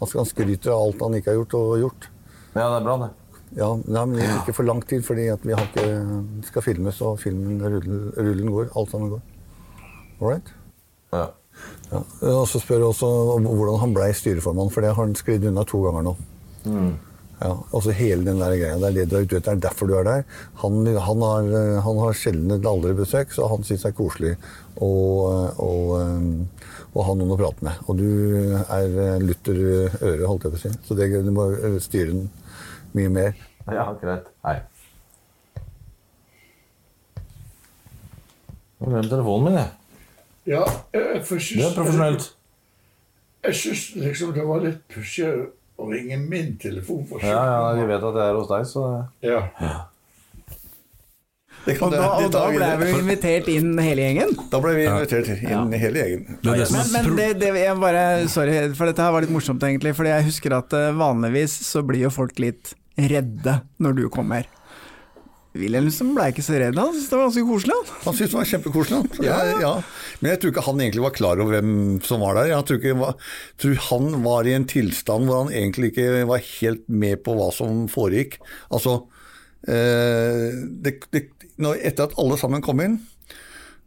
[0.00, 2.08] Han, han skryter av alt han ikke har gjort og gjort.
[2.56, 3.10] Ja, det er bra, det.
[3.58, 5.88] Ja, nei, men ikke for lang tid, fordi at vi har ikke,
[6.46, 8.70] skal filmes, og filmen, rullen, rullen går.
[8.78, 9.22] Alt sammen går.
[10.20, 10.52] All right?
[11.10, 11.26] Ja.
[11.90, 12.00] Ja.
[12.30, 15.48] Og så spør jeg også om hvordan han blei styreformann, for det har han sklidd
[15.50, 16.16] unna to ganger nå.
[16.64, 16.92] Mm.
[17.40, 18.76] Ja, også hele den der greia.
[18.78, 19.56] Det er det du er ute etter.
[19.56, 20.24] Det er derfor du er der.
[20.60, 21.46] Han, han har,
[21.86, 24.34] han har sjelden eller aldri besøk, så han syns det er koselig
[24.76, 24.90] å
[25.64, 25.94] og,
[26.90, 27.80] og ha noen å prate med.
[27.88, 28.10] Og du
[28.60, 30.74] er lutter øre, holdt jeg på å si.
[30.84, 31.48] Så det, du må
[31.80, 32.28] styre den
[32.96, 33.32] mye mer.
[33.70, 34.30] Ja, greit.
[34.46, 34.56] Hei.
[38.80, 39.70] Jeg glemte glemt telefonen min, jeg.
[40.50, 40.64] Ja,
[40.94, 42.28] jeg, for synes, Det er profesjonelt.
[43.44, 45.28] Jeg syns liksom det var litt pussig
[45.80, 47.06] å ringe min telefon.
[47.08, 48.84] For Ja, ja, de vet at jeg er hos deg, så
[49.24, 49.46] Ja.
[51.68, 54.30] Og da, og da ble vi invitert inn hele gjengen?
[54.48, 56.38] Da ble vi invitert inn hele gjengen.
[56.40, 56.62] Men,
[56.94, 59.92] men det, det, jeg bare, sorry, for dette her var litt morsomt egentlig.
[59.98, 64.48] Fordi jeg husker at eh, vanligvis så blir jo folk litt redde når du kommer.
[65.58, 67.74] Wilhelmsen ble ikke så redd, han syntes det var ganske koselig.
[67.74, 67.94] Han.
[68.04, 69.00] Han syntes det var kjempekoselig.
[69.26, 69.72] Ja, ja.
[70.20, 71.72] Men jeg tror ikke han egentlig var klar over hvem
[72.06, 72.52] som var der.
[72.52, 76.44] Jeg tror, ikke, jeg tror han var i en tilstand hvor han egentlig ikke var
[76.46, 78.38] helt med på hva som foregikk.
[78.70, 79.00] Altså,
[79.66, 80.54] eh,
[80.86, 81.24] det, det,
[81.58, 83.00] når, etter at alle sammen kom inn,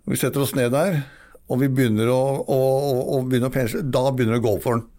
[0.04, 1.00] vi setter oss ned der,
[1.48, 4.66] og vi begynner å, å, å, å, begynner pensle, da begynner det å gå opp
[4.68, 4.90] for han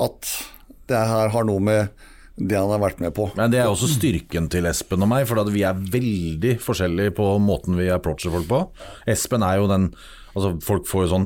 [0.00, 0.32] at
[0.88, 2.06] det her har noe med
[2.40, 3.28] det han har vært med på.
[3.36, 7.26] Men det er også styrken til Espen og meg, for vi er veldig forskjellige på
[7.44, 8.62] måten vi approacher folk på.
[9.10, 9.90] Espen er jo den
[10.30, 11.24] Altså Folk får jo sånn,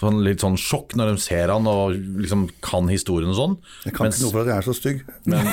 [0.00, 3.52] sånn litt sånn sjokk når de ser han og liksom kan historien og sånn.
[3.86, 5.04] Jeg kan ikke noe for at jeg er så stygg.
[5.30, 5.46] Men,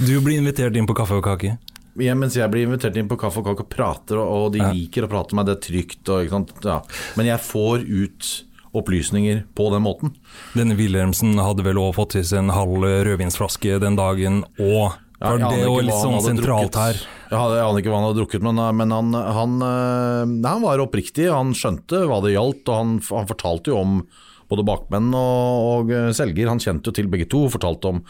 [0.00, 1.58] Du blir invitert inn på kaffe og kake.
[2.00, 4.62] ja, mens jeg blir invitert inn på kaffe og kake og prater, og, og de
[4.64, 4.70] Ja.
[4.72, 6.08] liker å prate med meg, det er trygt.
[6.08, 6.54] Og, ikke sant?
[6.64, 6.78] Ja.
[7.20, 8.30] Men jeg får ut
[8.74, 10.14] opplysninger på den måten.
[10.56, 15.36] Denne Wilhelmsen hadde vel også fått i seg en halv rødvinsflaske den dagen, og Ja,
[15.38, 16.80] jeg det jo litt sånn sentralt drukket.
[16.80, 16.94] her.
[17.30, 20.50] Jeg hadde- jeg aner ikke hva han hadde drukket, men, men han, han, eh, nei,
[20.50, 21.30] han var oppriktig.
[21.30, 24.06] Han skjønte hva det gjaldt, og han, han fortalte jo om
[24.50, 26.48] både bakmenn og, og eh, selger.
[26.50, 28.02] Han kjente jo til begge to, fortalte om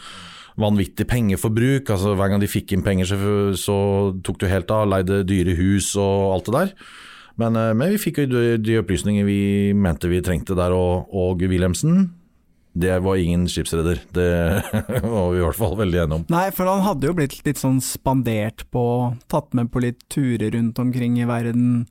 [0.57, 1.89] vanvittig pengeforbruk.
[1.89, 3.17] altså Hver gang de fikk inn penger, så,
[3.57, 3.77] så
[4.23, 4.87] tok det jo helt av.
[4.89, 6.73] Leide dyre hus og alt det der.
[7.41, 9.39] Men, eh, men vi fikk jo de, opplysninger vi
[9.77, 12.11] mente vi trengte der, og, og Wilhelmsen
[12.73, 13.99] det var ingen skipsreder.
[14.17, 14.29] Det
[15.03, 16.23] var vi i hvert fall veldig enige om.
[16.33, 18.85] Nei, for han hadde jo blitt litt sånn spandert på,
[19.29, 21.83] tatt med på litt turer rundt omkring i verden,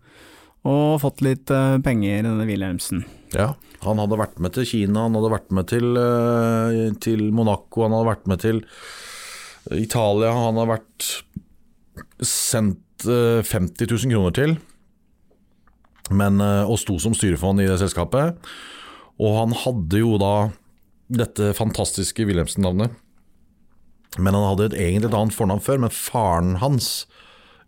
[0.67, 3.05] og fått litt eh, penger, denne Wilhelmsen.
[3.35, 3.53] Ja,
[3.87, 7.95] han hadde vært med til Kina, han hadde vært med til, eh, til Monaco, han
[7.95, 8.63] hadde vært med til
[9.71, 11.09] Italia han hadde vært
[12.27, 14.57] sendt eh, 50 000 kroner til,
[16.11, 18.39] men, eh, og sto som styrefond i det selskapet.
[19.23, 20.51] Og han hadde jo da
[21.13, 22.97] dette fantastiske Wilhelmsen-navnet.
[24.19, 27.07] Men han hadde et, egentlig et annet fornavn før, men faren hans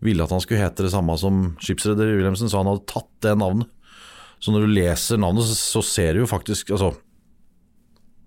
[0.05, 3.37] ville at han skulle hete det samme som skipsreder Wilhelmsen, så han hadde tatt det
[3.41, 3.70] navnet.
[4.43, 6.91] Så når du leser navnet, så, ser du jo faktisk altså,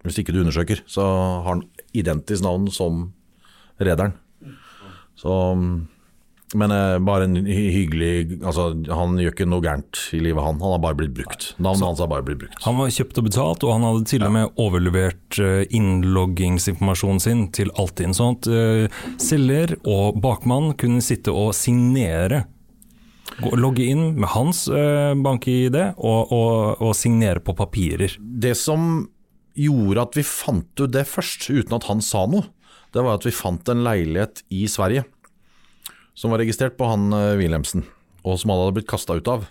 [0.01, 3.11] Hvis ikke du undersøker, så har han identisk navn som
[3.77, 4.15] rederen.
[5.17, 5.33] Så
[6.55, 10.61] Men eh, bare en hy- hyggelig altså, Han gjør ikke noe gærent i livet, han.
[10.63, 11.49] Han har bare blitt brukt.
[11.59, 12.61] Navnet hans har bare blitt brukt.
[12.63, 17.41] Han var kjøpt og betalt, og han hadde til og med overlevert eh, innloggingsinformasjonen sin
[17.55, 18.15] til Altinn.
[18.15, 22.45] Sånn at eh, selger og bakmann kunne sitte og signere.
[23.59, 28.15] Logge inn med hans uh, bank-ID og, og, og signere på papirer.
[28.17, 29.03] Det som
[29.59, 32.47] gjorde at vi fant ut det først, uten at han sa noe,
[32.95, 35.03] det var at vi fant en leilighet i Sverige
[36.17, 37.85] som var registrert på han eh, Wilhelmsen,
[38.25, 39.45] og som han hadde blitt kasta ut av.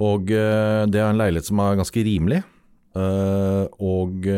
[0.00, 2.42] Og eh, det er en leilighet som er ganske rimelig,
[3.00, 4.28] eh, og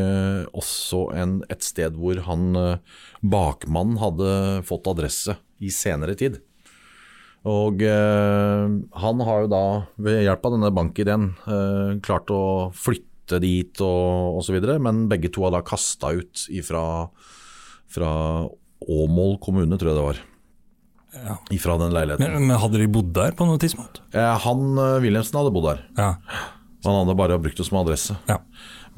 [0.62, 2.57] også en, et sted hvor han
[3.22, 4.32] bakmannen hadde
[4.68, 6.40] fått adresse i senere tid.
[7.43, 9.64] Og han har jo da,
[9.99, 11.24] ved hjelp av denne bankideen,
[12.07, 16.84] klart å flytte dit og osv., men begge to har da kasta ut ifra,
[17.90, 18.12] fra
[18.86, 20.22] Åmål kommune, tror jeg det var.
[21.52, 22.24] Ifra den leiligheten.
[22.24, 24.00] Men, men hadde de bodd der på noe tidspunkt?
[24.16, 25.82] Eh, han eh, Wilhelmsen hadde bodd der.
[26.82, 28.16] Han hadde bare brukt det som adresse.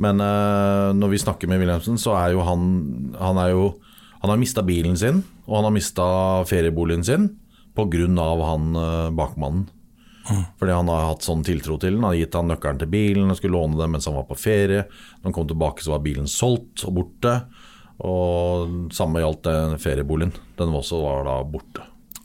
[0.01, 2.65] Men eh, når vi snakker med Wilhelmsen, så er jo han
[3.21, 3.67] Han, er jo,
[4.23, 6.07] han har mista bilen sin, og han har mista
[6.49, 7.33] ferieboligen sin
[7.75, 8.47] pga.
[8.47, 9.69] han eh, bakmannen.
[10.59, 12.05] Fordi han har hatt sånn tiltro til den.
[12.05, 14.39] Han har gitt han nøkkelen til bilen og skulle låne den mens han var på
[14.41, 14.87] ferie.
[15.21, 17.35] Når han kom tilbake, så var bilen solgt og borte.
[18.05, 20.33] Og samme gjaldt den ferieboligen.
[20.57, 21.85] Den var også var da borte.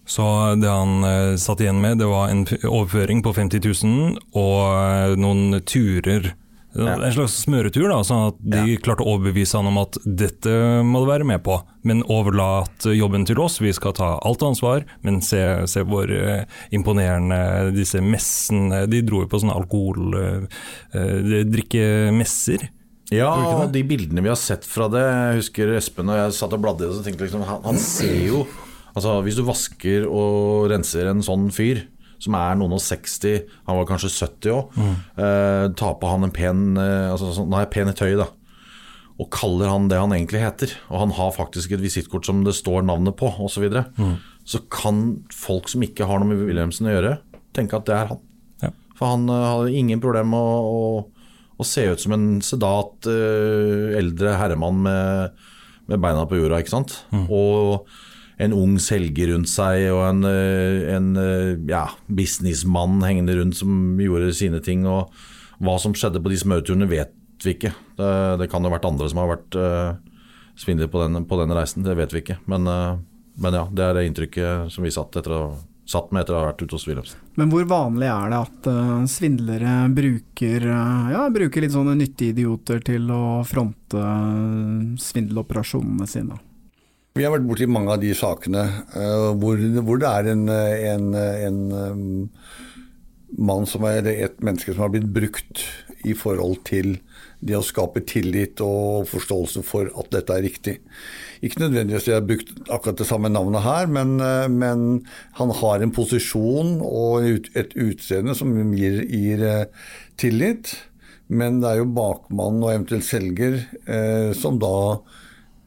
[0.10, 0.26] Så
[0.57, 5.18] det han uh, satt igjen med, det var en overføring på 50 000 og uh,
[5.20, 6.32] noen turer.
[6.80, 10.51] En slags smøretur, da, sånn at de klarte å overbevise han om at dette
[10.86, 14.86] må du være med på, men overlat jobben til oss, vi skal ta alt ansvar.
[15.05, 20.14] Men se, se hvor eh, imponerende disse messene De dro jo på sånne alkohol...
[21.49, 22.70] drikkemesser.
[23.10, 26.53] Ja, og de bildene vi har sett fra det Jeg husker Espen og jeg satt
[26.53, 28.43] og bladde i det, så tenkte liksom han, han ser jo
[28.95, 31.83] Altså, hvis du vasker og renser en sånn fyr
[32.19, 34.95] som er noen og 60, han var kanskje 70 òg, Mm.
[35.23, 38.25] eh, tar på han en pen eh, altså, sånn, Nei, pen i tøy, da.
[39.19, 40.73] Og kaller han det han egentlig heter.
[40.89, 43.53] Og han har faktisk et visittkort som det står navnet på, osv.
[43.55, 43.85] Så, videre.
[43.99, 44.17] Mm.
[44.47, 47.17] så kan folk som ikke har noe med Wilhelmsen å gjøre,
[47.53, 48.19] tenke at det er han.
[48.99, 53.07] For han uh, hadde ingen problem med å, å, å se ut som en sedat,
[53.07, 55.37] uh, eldre herremann med,
[55.87, 56.97] med beina på jorda, ikke sant.
[57.31, 57.87] Og
[58.39, 63.99] en ung selger rundt seg, og en, eh, en eh, ja, businessmann hengende rundt som
[63.99, 64.85] gjorde sine ting.
[64.87, 65.11] Og
[65.59, 67.73] hva som skjedde på de smørturene, vet vi ikke.
[67.99, 69.95] Det, det kan jo ha vært andre som har vært uh,
[70.59, 72.39] svindler på den, på den reisen, det vet vi ikke.
[72.51, 72.99] Men, uh,
[73.39, 75.41] men ja, det er det inntrykket som vi satt, å,
[75.89, 77.21] satt med etter å ha vært ute hos Wilhelmsen.
[77.39, 82.35] Men hvor vanlig er det at uh, svindlere bruker, eh, ja, bruker litt sånne nyttige
[82.35, 86.37] idioter til å fronte eh, svindeloperasjonene sine?
[87.18, 91.07] Vi har vært borti mange av de sakene eh, hvor, hvor det er en, en,
[91.18, 92.01] en eh,
[93.49, 95.64] mann som er et menneske som har blitt brukt
[96.07, 96.99] i forhold til
[97.43, 100.76] det å skape tillit og forståelse for at dette er riktig.
[101.43, 104.86] Ikke nødvendigvis jeg har brukt akkurat det samme navnet her, men, eh, men
[105.39, 107.26] han har en posisjon og
[107.57, 109.43] et utseende som gir, gir
[110.20, 110.76] tillit.
[111.30, 114.76] Men det er jo bakmann og eventuelt selger eh, som da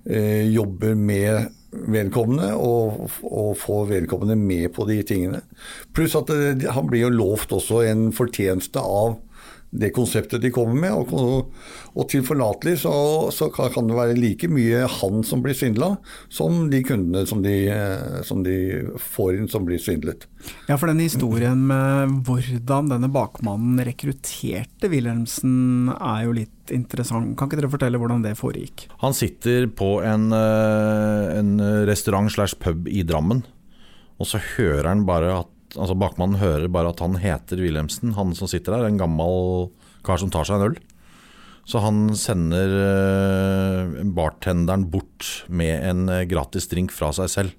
[0.05, 5.41] jobber med vedkommende og, og får vedkommende med på de tingene.
[5.95, 9.17] Pluss at det, han blir jo lovt også en fortjeneste av
[9.73, 10.93] det konseptet de kommer med.
[10.93, 11.53] Og,
[11.97, 12.93] og tilforlatelig så,
[13.33, 15.95] så kan det være like mye han som blir svindla,
[16.33, 18.57] som de kundene som de, eh, som de
[19.01, 20.29] får inn som blir svindlet.
[20.69, 27.33] Ja, for den historien med hvordan denne bakmannen rekrutterte Wilhelmsen er jo litt interessant.
[27.39, 28.87] Kan ikke dere fortelle hvordan det foregikk?
[29.03, 31.57] Han sitter på en, eh, en
[31.89, 33.45] restaurant slash pub i Drammen,
[34.21, 38.35] og så hører han bare at Altså Bakmannen hører bare at han heter Wilhelmsen, han
[38.37, 38.89] som sitter der.
[38.89, 39.71] En gammel
[40.07, 40.81] kar som tar seg en øl.
[41.69, 47.55] Så han sender eh, bartenderen bort med en eh, gratis drink fra seg selv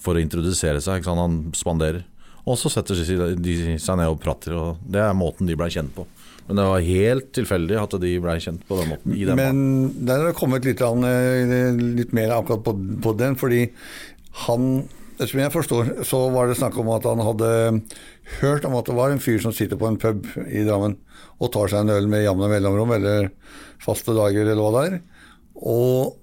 [0.00, 1.04] for å introdusere seg.
[1.10, 2.04] Han spanderer.
[2.48, 5.92] Og så setter de seg ned og prater, og det er måten de blei kjent
[5.96, 6.06] på.
[6.46, 9.12] Men det var helt tilfeldig at de blei kjent på den måten.
[9.14, 9.58] I den Men
[10.06, 13.66] der har det kommet litt, eh, litt mer akkurat på, på den, fordi
[14.46, 14.86] han
[15.28, 17.50] som jeg forstår, så var det snakk om at han hadde
[18.40, 20.96] hørt om at det var en fyr som sitter på en pub i Drammen
[21.40, 23.30] og tar seg en øl med jevne mellomrom, eller
[23.82, 24.98] faste dager, eller hva det er.
[25.60, 26.16] Og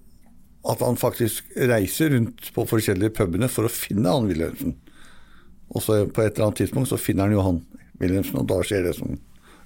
[0.68, 4.76] at han faktisk reiser rundt på forskjellige pubene for å finne han Wilhelmsen.
[5.74, 7.62] Og så på et eller annet tidspunkt så finner han jo han
[8.02, 9.18] Wilhelmsen, og da skjer det som.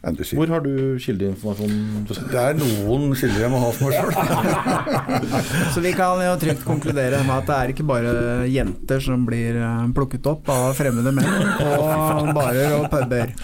[0.01, 2.07] Hvor har du kildeinformasjon?
[2.09, 5.51] Det er noen kilder jeg må ha for meg sjøl.
[5.75, 8.13] Så vi kan jo trygt konkludere med at det er ikke bare
[8.49, 11.29] jenter som blir eh, plukket opp av fremmede menn
[11.59, 11.69] på
[12.39, 13.35] barer og puber.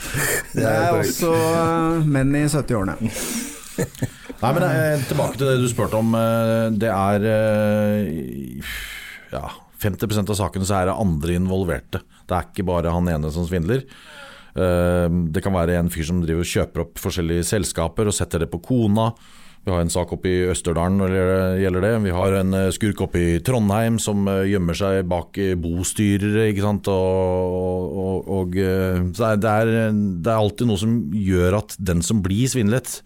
[0.55, 2.97] Det er også eh, menn i 70-årene.
[3.78, 6.18] Nei, men eh, Tilbake til det du spurte om.
[6.82, 7.30] Det er
[9.30, 9.45] ja,
[9.86, 12.01] 50% av sakene så er det andre involverte.
[12.26, 13.86] Det er ikke bare han ene som svindler.
[14.58, 18.43] Eh, Det kan være en fyr som driver og kjøper opp forskjellige selskaper og setter
[18.43, 19.12] det på kona.
[19.68, 21.93] Vi har en sak oppe i Østerdalen når det gjelder det.
[22.05, 26.47] Vi har en eh, skurk oppe i Trondheim som eh, gjemmer seg bak eh, bostyrere.
[26.53, 26.88] ikke sant?
[26.88, 32.24] Og, og, og, eh, det, er, det er alltid noe som gjør at den som
[32.24, 33.01] blir svindlet,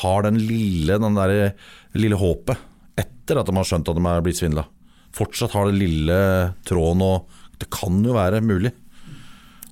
[0.00, 1.54] har den lille, den der,
[1.98, 2.58] lille håpet
[3.00, 4.66] etter at de har skjønt at de er blitt svindla.
[5.14, 6.18] Fortsatt har den lille
[6.66, 8.70] tråden og Det kan jo være mulig.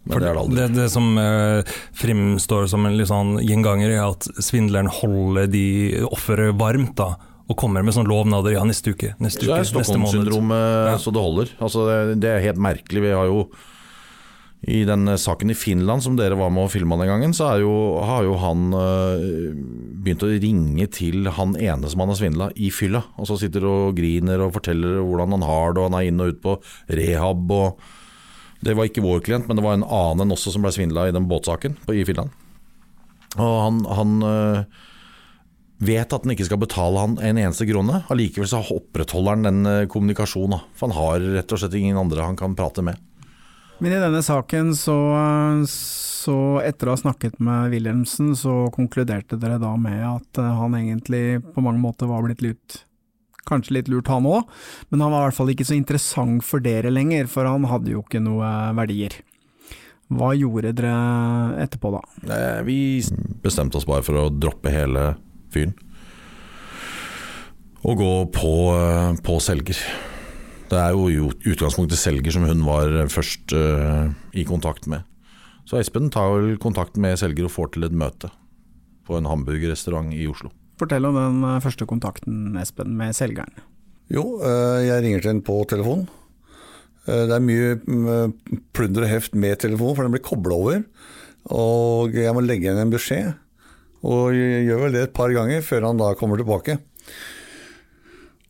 [0.08, 0.58] Men det er det aldri.
[0.58, 5.64] det, det som uh, fremstår som en litt sånn gjenganger, er at svindleren holder de
[6.08, 6.94] offeret varmt.
[6.98, 7.12] da,
[7.48, 8.56] Og kommer med sånne lovnader.
[8.56, 9.90] Ja, neste uke, neste uke, er neste måned.
[9.90, 11.52] Stockholm-syndromet så det holder.
[11.60, 13.04] Altså, det, er helt merkelig.
[13.04, 13.50] Vi har jo
[14.68, 17.60] i den saken i Finland som dere var med og filma den gangen, så er
[17.62, 19.52] jo, har jo han øh,
[20.02, 23.04] begynt å ringe til han ene som han har svindla, i fylla.
[23.20, 26.24] Og så sitter og griner og forteller hvordan han har det, og han er inn
[26.24, 26.56] og ut på
[26.98, 27.54] rehab.
[27.54, 27.86] og
[28.64, 31.14] Det var ikke vår klient, men det var en annen også som ble svindla i
[31.14, 32.34] den båtsaken i Finland.
[33.38, 34.62] Og han, han øh,
[35.78, 38.02] vet at han ikke skal betale han en eneste krone.
[38.10, 40.64] Allikevel så opprettholder han den eh, kommunikasjonen.
[40.74, 42.98] For han har rett og slett ingen andre han kan prate med.
[43.78, 44.96] Men i denne saken, så,
[45.70, 46.36] så
[46.66, 51.40] etter å ha snakket med Wilhelmsen, så konkluderte dere da med at eh, han egentlig
[51.54, 52.82] på mange måter var blitt lurt.
[53.48, 54.44] Kanskje litt lurt han òg,
[54.92, 57.94] men han var i hvert fall ikke så interessant for dere lenger, for han hadde
[57.94, 59.16] jo ikke noe verdier.
[60.08, 60.92] Hva gjorde dere
[61.64, 62.02] etterpå da?
[62.32, 62.78] Eh, Vi
[63.44, 65.16] bestemte oss bare for å droppe hele
[65.52, 65.74] fyren.
[67.84, 69.76] Og gå på, eh, på selger.
[70.68, 71.18] Det er jo i
[71.48, 75.00] utgangspunktet selger som hun var først uh, i kontakt med.
[75.64, 78.28] Så Espen tar vel kontakt med selger og får til et møte
[79.08, 80.50] på en hamburgerrestaurant i Oslo.
[80.78, 83.52] Fortell om den eh, første kontakten, Espen, med selgeren.
[84.12, 86.06] Jo, eh, jeg ringer til henne på telefon.
[87.08, 88.36] Eh, Det er mye mm,
[88.76, 90.84] plunder og heft med telefonen, for den blir kobla over.
[91.54, 93.32] Og jeg må legge igjen en beskjed.
[94.06, 96.76] Og jeg gjør vel det et par ganger før han da kommer tilbake.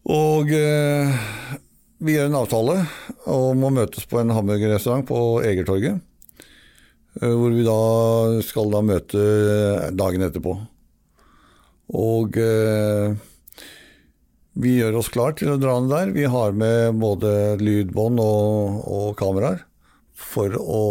[0.09, 2.74] Og vi gjør en avtale
[3.29, 6.03] om å møtes på en hamburgerrestaurant på Egertorget.
[7.20, 7.79] Hvor vi da
[8.45, 9.22] skal da møte
[9.97, 10.57] dagen etterpå.
[11.97, 13.14] Og eh,
[14.59, 16.12] vi gjør oss klar til å dra ned der.
[16.16, 17.30] Vi har med både
[17.62, 19.64] lydbånd og, og kameraer
[20.18, 20.82] for å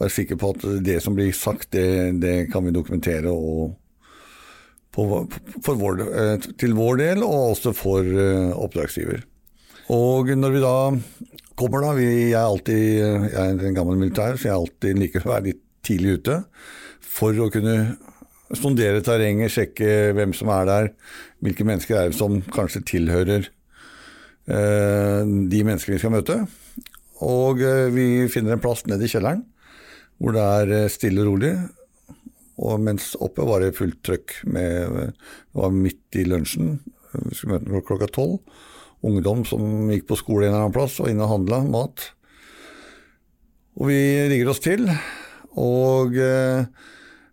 [0.00, 3.74] være sikker på at det som blir sagt, det, det kan vi dokumentere og
[4.94, 5.04] på,
[5.66, 9.24] for vår, eh, til vår del, og også for eh, oppdragsgiver.
[9.92, 10.76] Og når vi da
[11.58, 15.26] kommer, da vi, jeg, er alltid, jeg er en gammel militær, så jeg alltid liker
[15.26, 16.38] å være litt tidlig ute
[17.04, 17.76] for å kunne
[18.58, 20.90] sondere terrenget, sjekke hvem som er der,
[21.44, 23.48] hvilke mennesker er det som kanskje tilhører
[24.48, 26.38] eh, de menneskene vi skal møte.
[27.24, 29.44] Og eh, vi finner en plass nede i kjelleren
[30.22, 31.54] hvor det er eh, stille og rolig.
[32.64, 34.36] Og mens oppe var det fullt trøkk.
[34.46, 36.76] Med, det var midt i lunsjen.
[37.14, 38.38] Vi skulle møte klok- klokka tolv.
[39.04, 42.06] Ungdom som gikk på skole en eller annen plass og inne og handla mat.
[43.74, 43.98] Og vi
[44.30, 44.86] rigger oss til.
[45.60, 46.64] Og eh,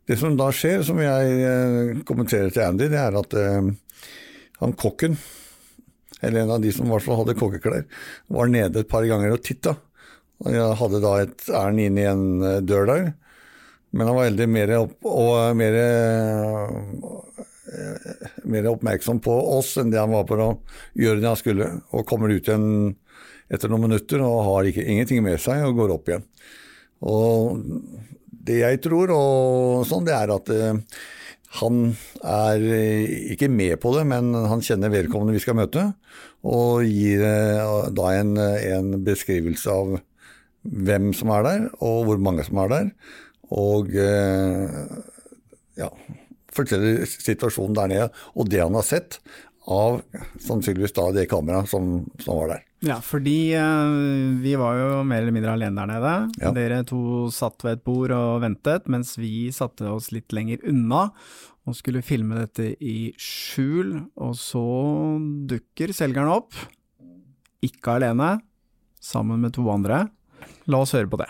[0.10, 3.70] det som da skjer, som jeg eh, kommenterer til Andy, det er at eh,
[4.62, 5.18] han kokken,
[6.22, 7.86] eller en av de som i hvert fall hadde kokkeklær,
[8.34, 9.76] var nede et par ganger og titta.
[10.50, 13.12] Jeg hadde da et ærend inn i en eh, dør der.
[13.92, 15.76] Men han var veldig mer, opp, og mer,
[18.48, 20.46] mer oppmerksom på oss enn det han var på å
[20.96, 21.68] gjøre det han skulle.
[21.92, 22.94] Og kommer ut igjen
[23.52, 26.24] etter noen minutter og har ikke, ingenting med seg og går opp igjen.
[27.04, 27.60] Og
[28.48, 31.00] det jeg tror, og sånn, det er at eh,
[31.62, 31.82] han
[32.24, 35.90] er eh, ikke med på det, men han kjenner vedkommende vi skal møte,
[36.48, 40.00] og gir eh, da en, en beskrivelse av
[40.62, 42.90] hvem som er der, og hvor mange som er der.
[43.52, 43.90] Og
[45.76, 45.88] ja,
[46.56, 48.06] forteller situasjonen der nede,
[48.38, 49.18] og det han har sett
[49.70, 50.02] av
[50.42, 52.64] sannsynligvis da det kameraet som, som var der.
[52.82, 53.92] Ja, fordi eh,
[54.42, 56.14] vi var jo mer eller mindre alene der nede.
[56.42, 56.52] Ja.
[56.56, 61.10] Dere to satt ved et bord og ventet, mens vi satte oss litt lenger unna
[61.70, 64.00] og skulle filme dette i skjul.
[64.18, 64.66] Og så
[65.52, 66.58] dukker selgeren opp,
[67.62, 68.40] ikke alene,
[69.02, 70.08] sammen med to andre.
[70.66, 71.30] La oss høre på det.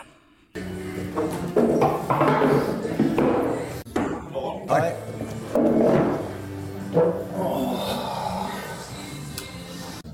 [4.72, 4.88] Hei.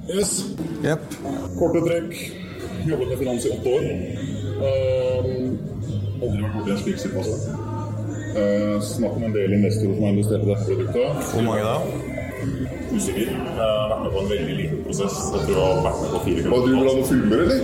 [0.09, 0.45] Yes.
[1.59, 2.13] Korte trekk.
[2.87, 3.83] Jobbet med finans i åtte år.
[4.57, 4.65] Uh,
[6.23, 7.41] aldri vært borti en slik situasjon.
[8.37, 11.07] Uh, Snakk om en del investorer som har investert i dette produktet.
[11.33, 11.75] Hvor mange da?
[12.93, 13.27] Usikker.
[13.27, 15.17] Jeg har vært med på en veldig liten prosess.
[15.33, 16.57] Jeg tror jeg har vært med på fire kroner.
[16.67, 17.59] driver han med filmer, eller?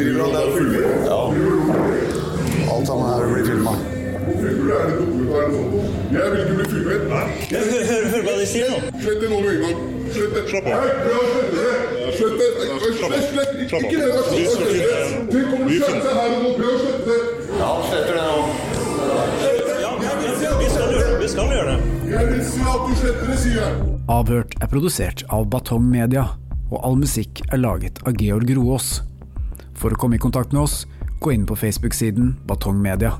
[0.00, 0.82] Driver han med filmer?
[1.12, 1.20] Ja.
[2.74, 3.74] Alt sammen her blir filma.
[6.10, 7.00] Jeg vil ikke bli filmet.
[7.54, 8.78] Hør hva de sier nå.
[9.04, 9.89] Slett det nå med en gang.
[10.10, 10.72] Slapp av.
[12.16, 12.48] Slett det.
[12.98, 13.52] Slett, slett.
[13.62, 14.08] Ikke ikke det.
[14.10, 14.84] Vær så snill, slett det.
[15.30, 16.50] Det kommer til å slette seg her og nå.
[16.58, 17.20] Prøv å slette det.
[17.60, 18.38] Ja, sletter det nå.
[20.60, 20.90] Vi skal.
[21.20, 21.78] Vi skal gjøre det.
[22.10, 23.72] Jeg vil si at du sletter det, sier jeg.
[24.10, 26.26] Avhørt er produsert av Batong Media,
[26.72, 28.88] og all musikk er laget av Georg Roås.
[29.78, 30.82] For å komme i kontakt med oss,
[31.22, 33.14] gå inn på Facebook-siden Batong Media.